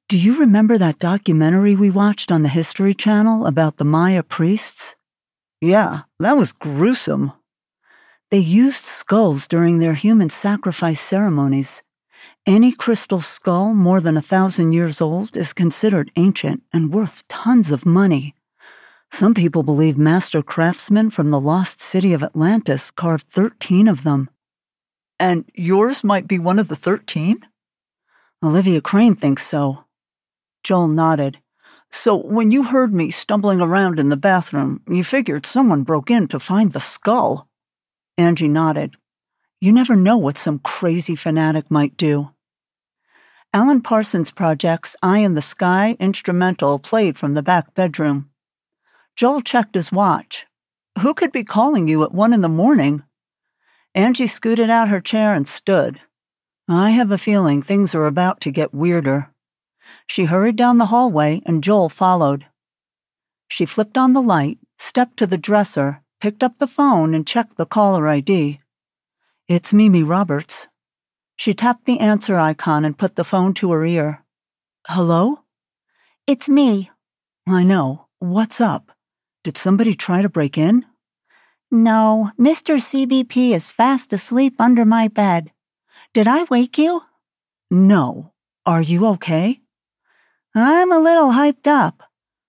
Do 0.09 0.17
you 0.17 0.39
remember 0.39 0.79
that 0.79 1.01
documentary 1.01 1.75
we 1.75 1.91
watched 1.91 2.31
on 2.31 2.43
the 2.43 2.49
History 2.49 2.95
Channel 2.95 3.47
about 3.47 3.79
the 3.79 3.85
Maya 3.85 4.23
priests? 4.23 4.95
Yeah, 5.61 6.03
that 6.21 6.37
was 6.37 6.53
gruesome. 6.53 7.33
They 8.31 8.39
used 8.39 8.85
skulls 8.85 9.49
during 9.49 9.79
their 9.79 9.95
human 9.95 10.29
sacrifice 10.29 11.01
ceremonies. 11.01 11.83
Any 12.47 12.71
crystal 12.71 13.21
skull 13.21 13.75
more 13.75 14.01
than 14.01 14.17
a 14.17 14.23
thousand 14.23 14.73
years 14.73 15.01
old 15.01 15.37
is 15.37 15.53
considered 15.53 16.13
ancient 16.15 16.63
and 16.73 16.93
worth 16.93 17.27
tons 17.27 17.73
of 17.73 17.85
money. 17.85 18.37
Some 19.11 19.35
people 19.35 19.65
believe 19.65 19.99
master 19.99 20.43
craftsmen 20.43 21.11
from 21.11 21.31
the 21.31 21.41
lost 21.41 21.81
city 21.81 22.13
of 22.13 22.23
Atlantis 22.23 22.93
carved 22.93 23.27
13 23.33 23.89
of 23.89 24.05
them. 24.05 24.31
And 25.19 25.51
yours 25.55 26.05
might 26.05 26.29
be 26.29 26.39
one 26.39 26.61
of 26.61 26.69
the 26.69 26.77
13? 26.77 27.45
Olivia 28.45 28.83
Crane 28.83 29.15
thinks 29.15 29.47
so. 29.47 29.85
Joel 30.63 30.89
nodded. 30.89 31.39
So 31.91 32.15
when 32.15 32.51
you 32.51 32.65
heard 32.65 32.93
me 32.93 33.11
stumbling 33.11 33.63
around 33.63 33.99
in 33.99 34.11
the 34.11 34.19
bathroom, 34.19 34.83
you 34.87 35.03
figured 35.03 35.47
someone 35.47 35.83
broke 35.83 36.11
in 36.11 36.29
to 36.29 36.39
find 36.39 36.73
the 36.73 36.81
skull? 36.81 37.49
Angie 38.19 38.49
nodded. 38.49 38.97
You 39.63 39.73
never 39.73 39.97
know 39.97 40.19
what 40.19 40.37
some 40.37 40.59
crazy 40.59 41.17
fanatic 41.17 41.71
might 41.71 41.97
do. 41.97 42.33
Alan 43.55 43.81
Parsons 43.81 44.31
Project's 44.31 44.95
Eye 45.03 45.21
in 45.21 45.33
the 45.33 45.41
Sky 45.41 45.97
instrumental 45.99 46.79
played 46.79 47.17
from 47.17 47.33
the 47.33 47.43
back 47.43 47.73
bedroom. 47.73 48.29
Joel 49.17 49.41
checked 49.41 49.75
his 49.75 49.91
watch. 49.91 50.45
Who 51.01 51.15
could 51.15 51.33
be 51.33 51.45
calling 51.45 51.89
you 51.89 52.03
at 52.03 52.13
one 52.13 52.35
in 52.35 52.43
the 52.43 52.51
morning? 52.51 53.05
Angie 53.95 54.27
scooted 54.27 54.69
out 54.69 54.91
her 54.91 55.01
chair 55.01 55.33
and 55.33 55.49
stood. 55.49 56.01
I 56.69 56.91
have 56.91 57.11
a 57.11 57.19
feeling 57.19 57.61
things 57.61 57.95
are 57.95 58.07
about 58.07 58.41
to 58.41 58.51
get 58.51 58.73
weirder. 58.73 59.31
She 60.07 60.25
hurried 60.25 60.57
down 60.57 60.79
the 60.79 60.87
hallway 60.87 61.43
and 61.45 61.63
Joel 61.63 61.91
followed. 61.91 62.47
She 63.49 63.67
flipped 63.67 63.99
on 63.99 64.15
the 64.15 64.23
light, 64.23 64.59
stepped 64.79 65.19
to 65.19 65.27
the 65.27 65.37
dresser, 65.37 66.01
picked 66.23 66.43
up 66.43 66.57
the 66.59 66.67
phone, 66.67 67.15
and 67.15 67.27
checked 67.27 67.59
the 67.59 67.67
caller 67.67 68.09
ID. 68.09 68.61
It's 69.47 69.75
Mee 69.75 69.91
Mee 69.91 70.03
Roberts. 70.03 70.69
She 71.37 71.53
tapped 71.53 71.85
the 71.85 72.01
answer 72.01 72.39
icon 72.39 72.85
and 72.85 72.97
put 72.97 73.17
the 73.17 73.25
phone 73.25 73.53
to 73.55 73.71
her 73.73 73.85
ear. 73.85 74.25
Hello? 74.87 75.41
It's 76.27 76.49
me. 76.49 76.91
I 77.47 77.63
know. 77.63 78.07
What's 78.21 78.59
up? 78.59 78.91
Did 79.43 79.59
somebody 79.59 79.95
try 79.95 80.23
to 80.23 80.31
break 80.31 80.57
in? 80.57 80.87
No, 81.71 82.31
Mr. 82.41 82.77
CBP 82.77 83.51
is 83.51 83.71
fast 83.71 84.15
asleep 84.15 84.55
under 84.59 84.87
my 84.87 85.09
bed. 85.09 85.51
Did 86.15 86.29
I 86.29 86.45
wake 86.45 86.79
you? 86.79 87.03
No. 87.73 88.31
Are 88.65 88.81
you 88.81 89.05
okay? 89.15 89.63
I'm 90.55 90.93
a 90.93 91.01
little 91.01 91.33
hyped 91.33 91.67
up. 91.67 92.05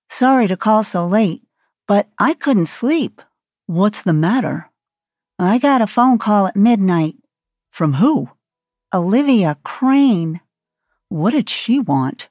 Sorry 0.08 0.48
to 0.48 0.56
call 0.56 0.84
so 0.84 1.08
late, 1.08 1.42
but 1.88 2.08
I 2.20 2.36
couldn't 2.36 2.68
sleep. 2.68 3.24
What's 3.66 4.04
the 4.04 4.14
matter? 4.14 4.70
I 5.40 5.58
got 5.58 5.82
a 5.82 5.88
phone 5.88 6.20
call 6.20 6.46
at 6.46 6.56
midnight. 6.56 7.16
From 7.72 7.94
who? 7.94 8.30
Olivia 8.94 9.58
Crane. 9.64 10.42
What 11.10 11.32
did 11.32 11.50
she 11.50 11.80
want? 11.80 12.28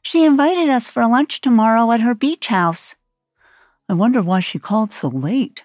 She 0.00 0.24
invited 0.24 0.70
us 0.70 0.88
for 0.88 1.06
lunch 1.06 1.42
tomorrow 1.42 1.92
at 1.92 2.00
her 2.00 2.14
beach 2.14 2.46
house. 2.46 2.94
I 3.86 3.92
wonder 3.92 4.22
why 4.22 4.40
she 4.40 4.58
called 4.58 4.94
so 4.94 5.08
late. 5.08 5.62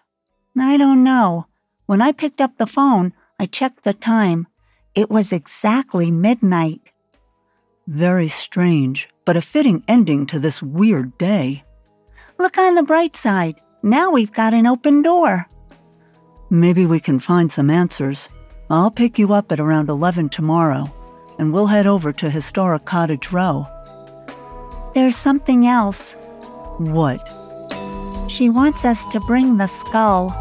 I 0.60 0.75
don't 0.75 1.06
know. 1.06 1.47
When 1.86 2.01
I 2.01 2.12
picked 2.12 2.41
up 2.41 2.58
the 2.58 2.67
phone, 2.67 3.13
I 3.39 3.45
checked 3.45 3.86
the 3.86 3.93
time. 3.93 4.47
It 4.95 5.10
was 5.10 5.34
exactly 5.34 6.10
midnight. 6.10 6.79
Very 7.86 8.29
strange, 8.29 9.10
but 9.25 9.36
a 9.36 9.41
fitting 9.41 9.84
ending 9.89 10.25
to 10.27 10.39
this 10.39 10.63
weird 10.63 11.17
day. 11.17 11.65
Look 12.39 12.58
on 12.58 12.75
the 12.75 12.84
bright 12.84 13.13
side. 13.13 13.55
Now 13.84 14.10
we've 14.10 14.31
got 14.31 14.53
an 14.53 14.65
open 14.65 15.01
door. 15.01 15.47
Maybe 16.49 16.86
we 16.86 17.01
can 17.01 17.19
find 17.19 17.51
some 17.51 17.69
answers. 17.69 18.29
I'll 18.69 18.89
pick 18.89 19.19
you 19.19 19.34
up 19.34 19.51
at 19.51 19.60
around 19.60 19.89
11 19.89 20.29
tomorrow, 20.29 20.89
and 21.38 21.51
we'll 21.51 21.67
head 21.67 21.88
over 21.88 22.13
to 22.13 22.29
Historic 22.29 22.86
Cottage 22.86 23.34
Row. 23.34 23.67
There's 24.93 25.17
something 25.17 25.67
else. 25.67 26.13
What? 26.77 27.19
She 28.31 28.49
wants 28.49 28.86
us 28.86 29.03
to 29.12 29.19
bring 29.19 29.58
the 29.58 29.67
skull. 29.67 30.31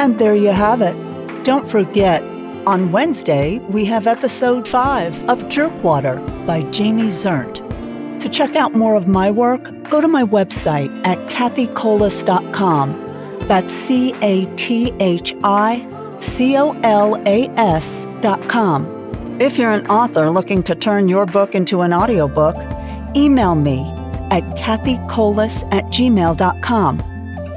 And 0.00 0.18
there 0.18 0.34
you 0.34 0.50
have 0.50 0.82
it. 0.82 1.03
Don't 1.44 1.68
forget, 1.68 2.22
on 2.66 2.90
Wednesday, 2.90 3.58
we 3.68 3.84
have 3.84 4.06
episode 4.06 4.66
5 4.66 5.28
of 5.28 5.40
Jerkwater 5.50 6.16
by 6.46 6.62
Jamie 6.70 7.08
Zernt. 7.08 7.60
To 8.20 8.30
check 8.30 8.56
out 8.56 8.72
more 8.72 8.94
of 8.94 9.06
my 9.06 9.30
work, 9.30 9.70
go 9.90 10.00
to 10.00 10.08
my 10.08 10.22
website 10.22 10.90
at 11.06 11.18
cathicolas.com. 11.28 13.38
That's 13.40 13.74
C 13.74 14.14
A 14.22 14.46
T 14.56 14.94
H 15.00 15.34
I 15.44 15.86
C 16.18 16.56
O 16.56 16.70
L 16.82 17.22
A 17.26 17.48
S 17.58 18.06
dot 18.22 18.48
com. 18.48 18.86
If 19.38 19.58
you're 19.58 19.72
an 19.72 19.86
author 19.88 20.30
looking 20.30 20.62
to 20.62 20.74
turn 20.74 21.08
your 21.08 21.26
book 21.26 21.54
into 21.54 21.82
an 21.82 21.92
audiobook, 21.92 22.56
email 23.14 23.54
me 23.54 23.80
at 24.30 24.44
cathicolas 24.56 25.70
at 25.74 25.84
gmail.com. 25.92 27.02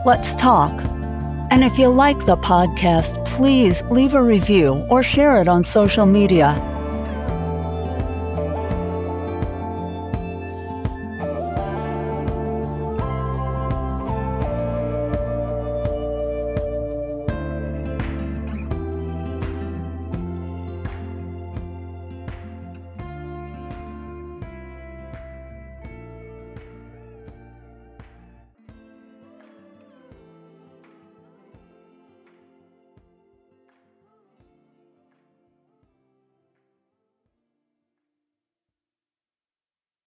Let's 0.06 0.36
talk. 0.36 0.87
And 1.50 1.64
if 1.64 1.80
you 1.80 1.88
like 1.88 2.26
the 2.26 2.38
podcast, 2.38 3.26
please 3.26 3.82
leave 3.84 4.14
a 4.14 4.22
review 4.22 4.86
or 4.90 5.02
share 5.02 5.42
it 5.42 5.48
on 5.48 5.64
social 5.64 6.06
media. 6.06 6.77